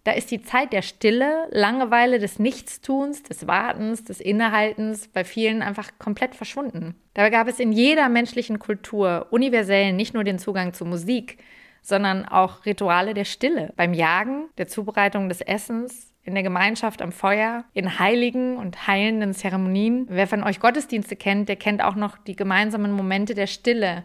da 0.03 0.11
ist 0.11 0.31
die 0.31 0.41
Zeit 0.41 0.73
der 0.73 0.81
Stille, 0.81 1.47
Langeweile, 1.51 2.17
des 2.17 2.39
Nichtstuns, 2.39 3.21
des 3.23 3.47
Wartens, 3.47 4.03
des 4.03 4.19
Innehaltens 4.19 5.07
bei 5.07 5.23
vielen 5.23 5.61
einfach 5.61 5.91
komplett 5.99 6.35
verschwunden. 6.35 6.95
Dabei 7.13 7.29
gab 7.29 7.47
es 7.47 7.59
in 7.59 7.71
jeder 7.71 8.09
menschlichen 8.09 8.57
Kultur 8.57 9.27
universell 9.29 9.93
nicht 9.93 10.13
nur 10.13 10.23
den 10.23 10.39
Zugang 10.39 10.73
zu 10.73 10.85
Musik, 10.85 11.37
sondern 11.83 12.25
auch 12.25 12.65
Rituale 12.65 13.13
der 13.13 13.25
Stille. 13.25 13.73
Beim 13.75 13.93
Jagen, 13.93 14.45
der 14.57 14.67
Zubereitung 14.67 15.29
des 15.29 15.41
Essens, 15.41 16.11
in 16.23 16.33
der 16.35 16.43
Gemeinschaft 16.43 17.01
am 17.01 17.11
Feuer, 17.11 17.65
in 17.73 17.99
heiligen 17.99 18.57
und 18.57 18.87
heilenden 18.87 19.33
Zeremonien. 19.33 20.05
Wer 20.09 20.27
von 20.27 20.43
euch 20.43 20.59
Gottesdienste 20.59 21.15
kennt, 21.15 21.49
der 21.49 21.55
kennt 21.55 21.83
auch 21.83 21.95
noch 21.95 22.17
die 22.17 22.35
gemeinsamen 22.35 22.91
Momente 22.91 23.33
der 23.33 23.47
Stille, 23.47 24.03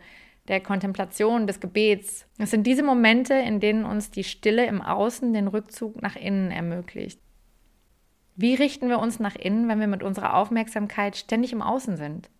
der 0.48 0.60
Kontemplation, 0.60 1.46
des 1.46 1.60
Gebets. 1.60 2.26
Es 2.38 2.50
sind 2.50 2.66
diese 2.66 2.82
Momente, 2.82 3.34
in 3.34 3.60
denen 3.60 3.84
uns 3.84 4.10
die 4.10 4.24
Stille 4.24 4.66
im 4.66 4.82
Außen 4.82 5.32
den 5.32 5.48
Rückzug 5.48 6.00
nach 6.02 6.16
innen 6.16 6.50
ermöglicht. 6.50 7.20
Wie 8.34 8.54
richten 8.54 8.88
wir 8.88 8.98
uns 8.98 9.18
nach 9.18 9.36
innen, 9.36 9.68
wenn 9.68 9.80
wir 9.80 9.86
mit 9.86 10.02
unserer 10.02 10.34
Aufmerksamkeit 10.34 11.16
ständig 11.16 11.52
im 11.52 11.62
Außen 11.62 11.96
sind? 11.96 12.30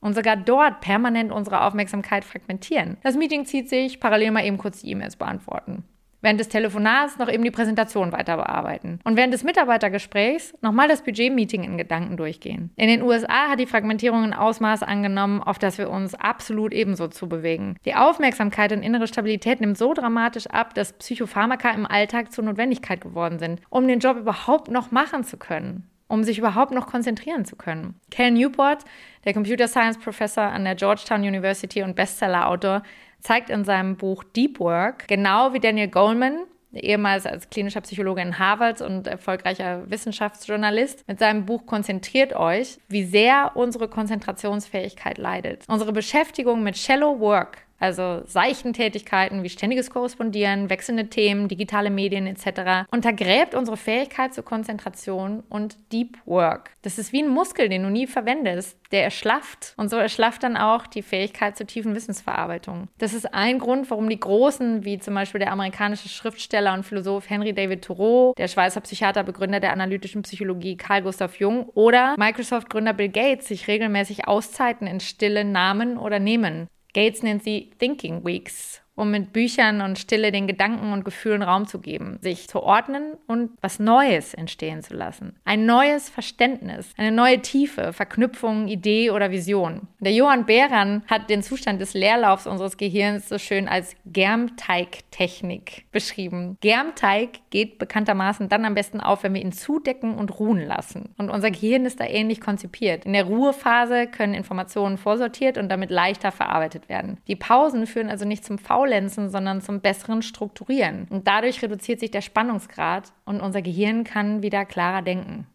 Und 0.00 0.14
sogar 0.14 0.36
dort 0.36 0.80
permanent 0.80 1.30
unsere 1.30 1.62
Aufmerksamkeit 1.62 2.24
fragmentieren. 2.24 2.96
Das 3.02 3.16
Meeting 3.16 3.44
zieht 3.44 3.68
sich, 3.68 4.00
parallel 4.00 4.30
mal 4.30 4.44
eben 4.44 4.58
kurz 4.58 4.80
die 4.80 4.90
E-Mails 4.90 5.16
beantworten 5.16 5.84
während 6.20 6.40
des 6.40 6.48
Telefonats 6.48 7.18
noch 7.18 7.30
eben 7.30 7.44
die 7.44 7.50
Präsentation 7.50 8.12
weiter 8.12 8.36
bearbeiten 8.36 9.00
und 9.04 9.16
während 9.16 9.32
des 9.32 9.44
Mitarbeitergesprächs 9.44 10.54
nochmal 10.62 10.88
das 10.88 11.02
Budget-Meeting 11.02 11.64
in 11.64 11.78
Gedanken 11.78 12.16
durchgehen. 12.16 12.70
In 12.76 12.88
den 12.88 13.02
USA 13.02 13.48
hat 13.50 13.60
die 13.60 13.66
Fragmentierung 13.66 14.24
ein 14.24 14.34
Ausmaß 14.34 14.82
angenommen, 14.82 15.42
auf 15.42 15.58
das 15.58 15.78
wir 15.78 15.90
uns 15.90 16.14
absolut 16.14 16.72
ebenso 16.72 17.08
zu 17.08 17.28
bewegen. 17.28 17.76
Die 17.84 17.94
Aufmerksamkeit 17.94 18.72
und 18.72 18.82
innere 18.82 19.06
Stabilität 19.06 19.60
nimmt 19.60 19.78
so 19.78 19.94
dramatisch 19.94 20.46
ab, 20.46 20.74
dass 20.74 20.92
Psychopharmaka 20.92 21.70
im 21.70 21.86
Alltag 21.86 22.32
zur 22.32 22.44
Notwendigkeit 22.44 23.00
geworden 23.00 23.38
sind, 23.38 23.60
um 23.70 23.86
den 23.86 24.00
Job 24.00 24.16
überhaupt 24.16 24.70
noch 24.70 24.90
machen 24.90 25.24
zu 25.24 25.36
können 25.36 25.89
um 26.10 26.24
sich 26.24 26.38
überhaupt 26.38 26.72
noch 26.72 26.88
konzentrieren 26.88 27.44
zu 27.44 27.56
können. 27.56 27.94
Cal 28.10 28.32
Newport, 28.32 28.84
der 29.24 29.32
Computer 29.32 29.68
Science 29.68 29.98
Professor 29.98 30.42
an 30.42 30.64
der 30.64 30.74
Georgetown 30.74 31.22
University 31.22 31.82
und 31.82 31.94
Bestseller-Autor, 31.94 32.82
zeigt 33.20 33.48
in 33.48 33.64
seinem 33.64 33.96
Buch 33.96 34.24
Deep 34.24 34.58
Work, 34.58 35.06
genau 35.06 35.52
wie 35.52 35.60
Daniel 35.60 35.88
Goleman, 35.88 36.40
ehemals 36.72 37.26
als 37.26 37.48
klinischer 37.48 37.80
Psychologe 37.82 38.22
in 38.22 38.38
Harvard 38.38 38.80
und 38.80 39.06
erfolgreicher 39.06 39.88
Wissenschaftsjournalist, 39.88 41.06
mit 41.06 41.20
seinem 41.20 41.46
Buch 41.46 41.66
Konzentriert 41.66 42.34
euch, 42.34 42.78
wie 42.88 43.04
sehr 43.04 43.52
unsere 43.54 43.88
Konzentrationsfähigkeit 43.88 45.16
leidet. 45.16 45.64
Unsere 45.68 45.92
Beschäftigung 45.92 46.62
mit 46.64 46.76
Shallow 46.76 47.20
Work 47.20 47.58
also 47.80 48.22
seichten 48.26 48.72
Tätigkeiten 48.72 49.42
wie 49.42 49.48
ständiges 49.48 49.90
Korrespondieren, 49.90 50.70
wechselnde 50.70 51.08
Themen, 51.08 51.48
digitale 51.48 51.90
Medien 51.90 52.26
etc., 52.26 52.86
untergräbt 52.92 53.54
unsere 53.54 53.76
Fähigkeit 53.76 54.34
zur 54.34 54.44
Konzentration 54.44 55.42
und 55.48 55.76
Deep 55.90 56.18
Work. 56.26 56.70
Das 56.82 56.98
ist 56.98 57.12
wie 57.12 57.22
ein 57.22 57.28
Muskel, 57.28 57.68
den 57.68 57.82
du 57.82 57.90
nie 57.90 58.06
verwendest. 58.06 58.78
Der 58.92 59.04
erschlafft 59.04 59.74
und 59.76 59.88
so 59.88 59.96
erschlafft 59.96 60.42
dann 60.42 60.56
auch 60.56 60.86
die 60.86 61.02
Fähigkeit 61.02 61.56
zur 61.56 61.66
tiefen 61.66 61.94
Wissensverarbeitung. 61.94 62.88
Das 62.98 63.14
ist 63.14 63.32
ein 63.32 63.58
Grund, 63.58 63.88
warum 63.90 64.08
die 64.08 64.20
Großen, 64.20 64.84
wie 64.84 64.98
zum 64.98 65.14
Beispiel 65.14 65.38
der 65.38 65.52
amerikanische 65.52 66.08
Schriftsteller 66.08 66.74
und 66.74 66.84
Philosoph 66.84 67.30
Henry 67.30 67.54
David 67.54 67.82
Thoreau, 67.82 68.34
der 68.36 68.48
Schweizer 68.48 68.80
Psychiater, 68.80 69.22
Begründer 69.22 69.60
der 69.60 69.72
analytischen 69.72 70.22
Psychologie 70.22 70.76
Carl 70.76 71.02
Gustav 71.02 71.36
Jung 71.36 71.68
oder 71.74 72.14
Microsoft-Gründer 72.18 72.92
Bill 72.92 73.08
Gates 73.08 73.48
sich 73.48 73.68
regelmäßig 73.68 74.28
Auszeiten 74.28 74.86
in 74.86 75.00
Stille 75.00 75.44
nahmen 75.44 75.96
oder 75.96 76.18
nehmen. 76.18 76.68
Gates 76.92 77.22
nennt 77.22 77.44
sie 77.44 77.70
Thinking 77.78 78.24
Weeks 78.24 78.80
um 79.00 79.10
mit 79.10 79.32
Büchern 79.32 79.80
und 79.80 79.98
Stille 79.98 80.30
den 80.30 80.46
Gedanken 80.46 80.92
und 80.92 81.04
Gefühlen 81.04 81.42
Raum 81.42 81.66
zu 81.66 81.80
geben, 81.80 82.18
sich 82.20 82.48
zu 82.48 82.62
ordnen 82.62 83.14
und 83.26 83.50
was 83.62 83.78
Neues 83.78 84.34
entstehen 84.34 84.82
zu 84.82 84.94
lassen. 84.94 85.36
Ein 85.44 85.64
neues 85.64 86.10
Verständnis, 86.10 86.92
eine 86.98 87.10
neue 87.10 87.40
Tiefe, 87.40 87.94
Verknüpfung, 87.94 88.68
Idee 88.68 89.10
oder 89.10 89.30
Vision. 89.30 89.88
Der 90.00 90.12
Johann 90.12 90.44
Behran 90.44 91.02
hat 91.06 91.30
den 91.30 91.42
Zustand 91.42 91.80
des 91.80 91.94
Leerlaufs 91.94 92.46
unseres 92.46 92.76
Gehirns 92.76 93.28
so 93.28 93.38
schön 93.38 93.68
als 93.68 93.96
Germteigtechnik 94.04 95.86
beschrieben. 95.92 96.58
Germteig 96.60 97.40
geht 97.48 97.78
bekanntermaßen 97.78 98.50
dann 98.50 98.66
am 98.66 98.74
besten 98.74 99.00
auf, 99.00 99.22
wenn 99.22 99.32
wir 99.32 99.40
ihn 99.40 99.52
zudecken 99.52 100.14
und 100.14 100.38
ruhen 100.38 100.66
lassen. 100.66 101.14
Und 101.16 101.30
unser 101.30 101.50
Gehirn 101.50 101.86
ist 101.86 102.00
da 102.00 102.04
ähnlich 102.04 102.42
konzipiert. 102.42 103.06
In 103.06 103.14
der 103.14 103.24
Ruhephase 103.24 104.08
können 104.08 104.34
Informationen 104.34 104.98
vorsortiert 104.98 105.56
und 105.56 105.70
damit 105.70 105.90
leichter 105.90 106.32
verarbeitet 106.32 106.90
werden. 106.90 107.16
Die 107.28 107.36
Pausen 107.36 107.86
führen 107.86 108.10
also 108.10 108.26
nicht 108.26 108.44
zum 108.44 108.58
Faulen, 108.58 108.89
Faulenzen, 108.90 109.30
sondern 109.30 109.60
zum 109.60 109.80
besseren 109.80 110.22
Strukturieren. 110.22 111.06
Und 111.10 111.26
dadurch 111.28 111.62
reduziert 111.62 112.00
sich 112.00 112.10
der 112.10 112.22
Spannungsgrad 112.22 113.12
und 113.24 113.40
unser 113.40 113.62
Gehirn 113.62 114.04
kann 114.04 114.42
wieder 114.42 114.64
klarer 114.64 115.02
denken. 115.02 115.46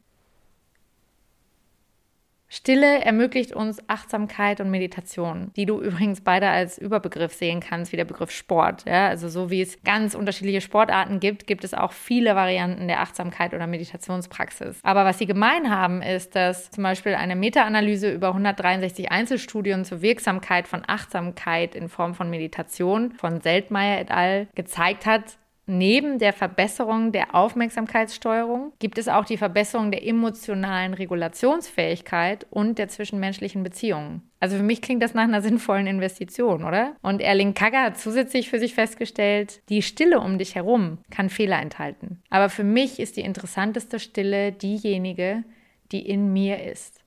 Stille 2.47 3.03
ermöglicht 3.03 3.53
uns 3.53 3.79
Achtsamkeit 3.89 4.61
und 4.61 4.69
Meditation, 4.69 5.51
die 5.55 5.65
du 5.65 5.81
übrigens 5.81 6.21
beide 6.21 6.47
als 6.49 6.77
Überbegriff 6.77 7.33
sehen 7.33 7.59
kannst, 7.59 7.91
wie 7.91 7.97
der 7.97 8.05
Begriff 8.05 8.31
Sport. 8.31 8.85
Ja? 8.85 9.07
Also 9.07 9.29
so 9.29 9.49
wie 9.49 9.61
es 9.61 9.81
ganz 9.83 10.13
unterschiedliche 10.13 10.61
Sportarten 10.61 11.19
gibt, 11.19 11.47
gibt 11.47 11.63
es 11.63 11.73
auch 11.73 11.91
viele 11.91 12.35
Varianten 12.35 12.87
der 12.87 13.01
Achtsamkeit 13.01 13.53
oder 13.53 13.67
Meditationspraxis. 13.67 14.79
Aber 14.83 15.05
was 15.05 15.17
sie 15.17 15.25
gemein 15.25 15.69
haben, 15.69 16.01
ist, 16.01 16.35
dass 16.35 16.69
zum 16.69 16.83
Beispiel 16.83 17.15
eine 17.15 17.35
Meta-Analyse 17.35 18.11
über 18.11 18.27
163 18.27 19.11
Einzelstudien 19.11 19.83
zur 19.83 20.01
Wirksamkeit 20.01 20.67
von 20.67 20.83
Achtsamkeit 20.85 21.75
in 21.75 21.89
Form 21.89 22.13
von 22.13 22.29
Meditation 22.29 23.11
von 23.13 23.41
Seltmeier 23.41 23.99
et 23.99 24.11
al. 24.11 24.47
gezeigt 24.55 25.05
hat, 25.05 25.37
Neben 25.67 26.19
der 26.19 26.31
Verbesserung 26.31 27.11
der 27.11 27.33
Aufmerksamkeitssteuerung 27.33 28.71
gibt 28.77 28.99
es 28.99 29.07
auch 29.07 29.25
die 29.25 29.37
Verbesserung 29.37 29.89
der 29.89 30.05
emotionalen 30.05 30.93
Regulationsfähigkeit 30.93 32.45
und 32.51 32.77
der 32.77 32.87
zwischenmenschlichen 32.87 33.63
Beziehungen. 33.63 34.21
Also 34.39 34.57
für 34.57 34.63
mich 34.63 34.83
klingt 34.83 35.01
das 35.01 35.15
nach 35.15 35.23
einer 35.23 35.41
sinnvollen 35.43 35.87
Investition, 35.87 36.63
oder? 36.63 36.95
Und 37.01 37.19
Erling 37.19 37.55
Kagger 37.55 37.81
hat 37.81 37.97
zusätzlich 37.97 38.49
für 38.49 38.59
sich 38.59 38.75
festgestellt, 38.75 39.61
die 39.69 39.81
Stille 39.81 40.19
um 40.19 40.37
dich 40.37 40.53
herum 40.53 40.99
kann 41.09 41.29
Fehler 41.29 41.59
enthalten. 41.59 42.21
Aber 42.29 42.49
für 42.49 42.63
mich 42.63 42.99
ist 42.99 43.17
die 43.17 43.21
interessanteste 43.21 43.99
Stille 43.99 44.51
diejenige, 44.51 45.43
die 45.91 46.07
in 46.07 46.31
mir 46.31 46.63
ist. 46.63 47.01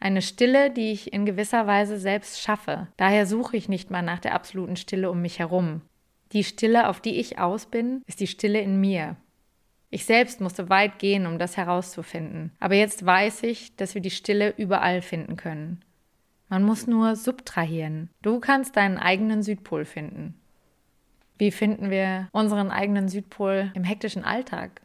Eine 0.00 0.20
Stille, 0.20 0.70
die 0.70 0.90
ich 0.90 1.12
in 1.12 1.24
gewisser 1.24 1.68
Weise 1.68 1.98
selbst 1.98 2.40
schaffe. 2.40 2.88
Daher 2.96 3.26
suche 3.26 3.56
ich 3.56 3.68
nicht 3.68 3.90
mal 3.90 4.02
nach 4.02 4.18
der 4.18 4.34
absoluten 4.34 4.76
Stille 4.76 5.10
um 5.10 5.22
mich 5.22 5.38
herum. 5.38 5.80
Die 6.34 6.44
Stille, 6.44 6.88
auf 6.88 7.00
die 7.00 7.20
ich 7.20 7.38
aus 7.38 7.66
bin, 7.66 8.02
ist 8.06 8.20
die 8.20 8.26
Stille 8.26 8.60
in 8.60 8.80
mir. 8.80 9.16
Ich 9.90 10.04
selbst 10.04 10.40
musste 10.40 10.68
weit 10.68 10.98
gehen, 10.98 11.26
um 11.26 11.38
das 11.38 11.56
herauszufinden. 11.56 12.50
Aber 12.58 12.74
jetzt 12.74 13.06
weiß 13.06 13.44
ich, 13.44 13.76
dass 13.76 13.94
wir 13.94 14.02
die 14.02 14.10
Stille 14.10 14.52
überall 14.56 15.00
finden 15.00 15.36
können. 15.36 15.84
Man 16.48 16.64
muss 16.64 16.88
nur 16.88 17.14
subtrahieren. 17.14 18.10
Du 18.20 18.40
kannst 18.40 18.76
deinen 18.76 18.98
eigenen 18.98 19.44
Südpol 19.44 19.84
finden. 19.84 20.34
Wie 21.38 21.52
finden 21.52 21.90
wir 21.90 22.28
unseren 22.32 22.70
eigenen 22.70 23.08
Südpol 23.08 23.70
im 23.74 23.84
hektischen 23.84 24.24
Alltag? 24.24 24.82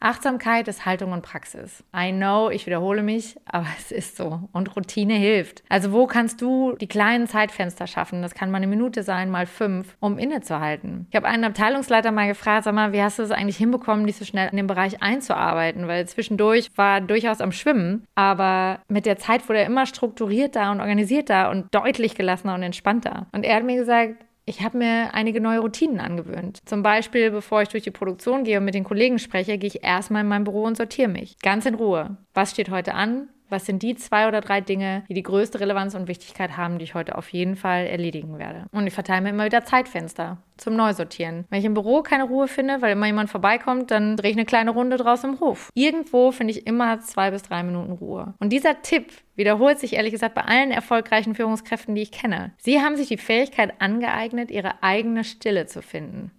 Achtsamkeit 0.00 0.68
ist 0.68 0.84
Haltung 0.84 1.12
und 1.12 1.22
Praxis. 1.22 1.82
I 1.96 2.12
know, 2.12 2.50
ich 2.50 2.66
wiederhole 2.66 3.02
mich, 3.02 3.36
aber 3.46 3.66
es 3.78 3.90
ist 3.90 4.16
so. 4.16 4.40
Und 4.52 4.76
Routine 4.76 5.14
hilft. 5.14 5.62
Also 5.68 5.92
wo 5.92 6.06
kannst 6.06 6.40
du 6.42 6.76
die 6.80 6.86
kleinen 6.86 7.26
Zeitfenster 7.26 7.86
schaffen? 7.86 8.22
Das 8.22 8.34
kann 8.34 8.50
mal 8.50 8.58
eine 8.58 8.66
Minute 8.66 9.02
sein, 9.02 9.30
mal 9.30 9.46
fünf, 9.46 9.96
um 10.00 10.18
innezuhalten. 10.18 11.06
Ich 11.10 11.16
habe 11.16 11.26
einen 11.26 11.44
Abteilungsleiter 11.44 12.12
mal 12.12 12.28
gefragt, 12.28 12.64
sag 12.64 12.74
mal, 12.74 12.92
wie 12.92 13.02
hast 13.02 13.18
du 13.18 13.22
es 13.22 13.30
eigentlich 13.30 13.56
hinbekommen, 13.56 14.06
dich 14.06 14.16
so 14.16 14.24
schnell 14.24 14.48
in 14.50 14.56
den 14.56 14.66
Bereich 14.66 15.02
einzuarbeiten? 15.02 15.88
Weil 15.88 16.06
zwischendurch 16.06 16.70
war 16.76 17.00
durchaus 17.00 17.40
am 17.40 17.52
Schwimmen, 17.52 18.04
aber 18.14 18.80
mit 18.88 19.06
der 19.06 19.16
Zeit 19.16 19.48
wurde 19.48 19.60
er 19.60 19.66
immer 19.66 19.86
strukturierter 19.86 20.70
und 20.70 20.80
organisierter 20.80 21.50
und 21.50 21.74
deutlich 21.74 22.14
gelassener 22.14 22.54
und 22.54 22.62
entspannter. 22.62 23.26
Und 23.32 23.44
er 23.44 23.56
hat 23.56 23.64
mir 23.64 23.76
gesagt, 23.76 24.25
ich 24.46 24.62
habe 24.62 24.78
mir 24.78 25.12
einige 25.12 25.40
neue 25.40 25.58
Routinen 25.58 25.98
angewöhnt. 25.98 26.60
Zum 26.66 26.82
Beispiel, 26.82 27.32
bevor 27.32 27.62
ich 27.62 27.68
durch 27.68 27.82
die 27.82 27.90
Produktion 27.90 28.44
gehe 28.44 28.58
und 28.58 28.64
mit 28.64 28.74
den 28.74 28.84
Kollegen 28.84 29.18
spreche, 29.18 29.58
gehe 29.58 29.68
ich 29.68 29.82
erstmal 29.82 30.22
in 30.22 30.28
mein 30.28 30.44
Büro 30.44 30.62
und 30.62 30.76
sortiere 30.76 31.08
mich. 31.08 31.36
Ganz 31.40 31.66
in 31.66 31.74
Ruhe. 31.74 32.16
Was 32.32 32.52
steht 32.52 32.70
heute 32.70 32.94
an? 32.94 33.28
Was 33.48 33.66
sind 33.66 33.82
die 33.82 33.94
zwei 33.94 34.28
oder 34.28 34.40
drei 34.40 34.60
Dinge, 34.60 35.04
die 35.08 35.14
die 35.14 35.22
größte 35.22 35.60
Relevanz 35.60 35.94
und 35.94 36.08
Wichtigkeit 36.08 36.56
haben, 36.56 36.78
die 36.78 36.84
ich 36.84 36.94
heute 36.94 37.16
auf 37.16 37.28
jeden 37.30 37.56
Fall 37.56 37.86
erledigen 37.86 38.38
werde? 38.38 38.66
Und 38.72 38.86
ich 38.86 38.94
verteile 38.94 39.22
mir 39.22 39.30
immer 39.30 39.44
wieder 39.44 39.64
Zeitfenster 39.64 40.38
zum 40.56 40.74
Neusortieren. 40.74 41.44
Wenn 41.50 41.60
ich 41.60 41.64
im 41.64 41.74
Büro 41.74 42.02
keine 42.02 42.24
Ruhe 42.24 42.48
finde, 42.48 42.82
weil 42.82 42.92
immer 42.92 43.06
jemand 43.06 43.30
vorbeikommt, 43.30 43.90
dann 43.90 44.16
drehe 44.16 44.30
ich 44.30 44.36
eine 44.36 44.46
kleine 44.46 44.70
Runde 44.70 44.96
draußen 44.96 45.34
im 45.34 45.40
Hof. 45.40 45.70
Irgendwo 45.74 46.32
finde 46.32 46.52
ich 46.52 46.66
immer 46.66 47.00
zwei 47.00 47.30
bis 47.30 47.42
drei 47.42 47.62
Minuten 47.62 47.92
Ruhe. 47.92 48.34
Und 48.38 48.50
dieser 48.50 48.82
Tipp 48.82 49.12
wiederholt 49.36 49.78
sich 49.78 49.94
ehrlich 49.94 50.12
gesagt 50.12 50.34
bei 50.34 50.42
allen 50.42 50.70
erfolgreichen 50.70 51.34
Führungskräften, 51.34 51.94
die 51.94 52.02
ich 52.02 52.12
kenne. 52.12 52.52
Sie 52.58 52.80
haben 52.80 52.96
sich 52.96 53.08
die 53.08 53.18
Fähigkeit 53.18 53.74
angeeignet, 53.80 54.50
ihre 54.50 54.82
eigene 54.82 55.24
Stille 55.24 55.66
zu 55.66 55.82
finden 55.82 56.30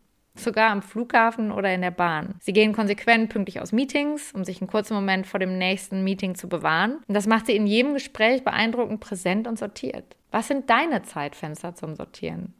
sogar 0.43 0.71
am 0.71 0.81
Flughafen 0.81 1.51
oder 1.51 1.73
in 1.73 1.81
der 1.81 1.91
Bahn. 1.91 2.35
Sie 2.39 2.53
gehen 2.53 2.73
konsequent 2.73 3.29
pünktlich 3.29 3.61
aus 3.61 3.71
Meetings, 3.71 4.31
um 4.33 4.43
sich 4.43 4.61
einen 4.61 4.69
kurzen 4.69 4.93
Moment 4.93 5.27
vor 5.27 5.39
dem 5.39 5.57
nächsten 5.57 6.03
Meeting 6.03 6.35
zu 6.35 6.47
bewahren. 6.49 6.99
Und 7.07 7.13
das 7.13 7.27
macht 7.27 7.45
sie 7.47 7.55
in 7.55 7.67
jedem 7.67 7.93
Gespräch 7.93 8.43
beeindruckend 8.43 8.99
präsent 8.99 9.47
und 9.47 9.57
sortiert. 9.59 10.15
Was 10.31 10.47
sind 10.47 10.69
deine 10.69 11.03
Zeitfenster 11.03 11.75
zum 11.75 11.95
Sortieren? 11.95 12.53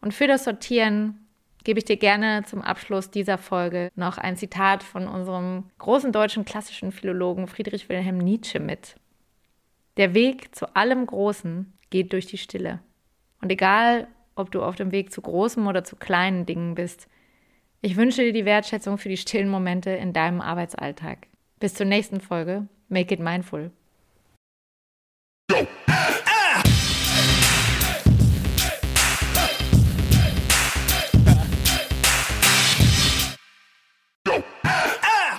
Und 0.00 0.14
für 0.14 0.26
das 0.26 0.44
Sortieren 0.44 1.26
gebe 1.64 1.78
ich 1.78 1.84
dir 1.84 1.96
gerne 1.96 2.44
zum 2.44 2.62
Abschluss 2.62 3.10
dieser 3.10 3.36
Folge 3.36 3.90
noch 3.94 4.16
ein 4.16 4.36
Zitat 4.36 4.82
von 4.82 5.06
unserem 5.06 5.64
großen 5.78 6.12
deutschen 6.12 6.44
klassischen 6.44 6.92
Philologen 6.92 7.46
Friedrich 7.46 7.88
Wilhelm 7.88 8.18
Nietzsche 8.18 8.60
mit. 8.60 8.96
Der 9.96 10.14
Weg 10.14 10.54
zu 10.54 10.74
allem 10.76 11.04
Großen 11.04 11.72
geht 11.90 12.12
durch 12.12 12.26
die 12.26 12.38
Stille. 12.38 12.80
Und 13.42 13.50
egal, 13.50 14.08
ob 14.38 14.50
du 14.50 14.62
auf 14.62 14.76
dem 14.76 14.92
Weg 14.92 15.12
zu 15.12 15.20
großen 15.20 15.66
oder 15.66 15.84
zu 15.84 15.96
kleinen 15.96 16.46
Dingen 16.46 16.74
bist. 16.74 17.08
Ich 17.80 17.96
wünsche 17.96 18.22
dir 18.22 18.32
die 18.32 18.44
Wertschätzung 18.44 18.98
für 18.98 19.08
die 19.08 19.16
stillen 19.16 19.48
Momente 19.48 19.90
in 19.90 20.12
deinem 20.12 20.40
Arbeitsalltag. 20.40 21.26
Bis 21.60 21.74
zur 21.74 21.86
nächsten 21.86 22.20
Folge. 22.20 22.68
Make 22.88 23.14
it 23.14 23.20
mindful. 23.20 23.70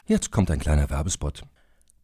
Jetzt 0.05 0.31
kommt 0.31 0.49
ein 0.49 0.59
kleiner 0.59 0.89
Werbespot. 0.89 1.43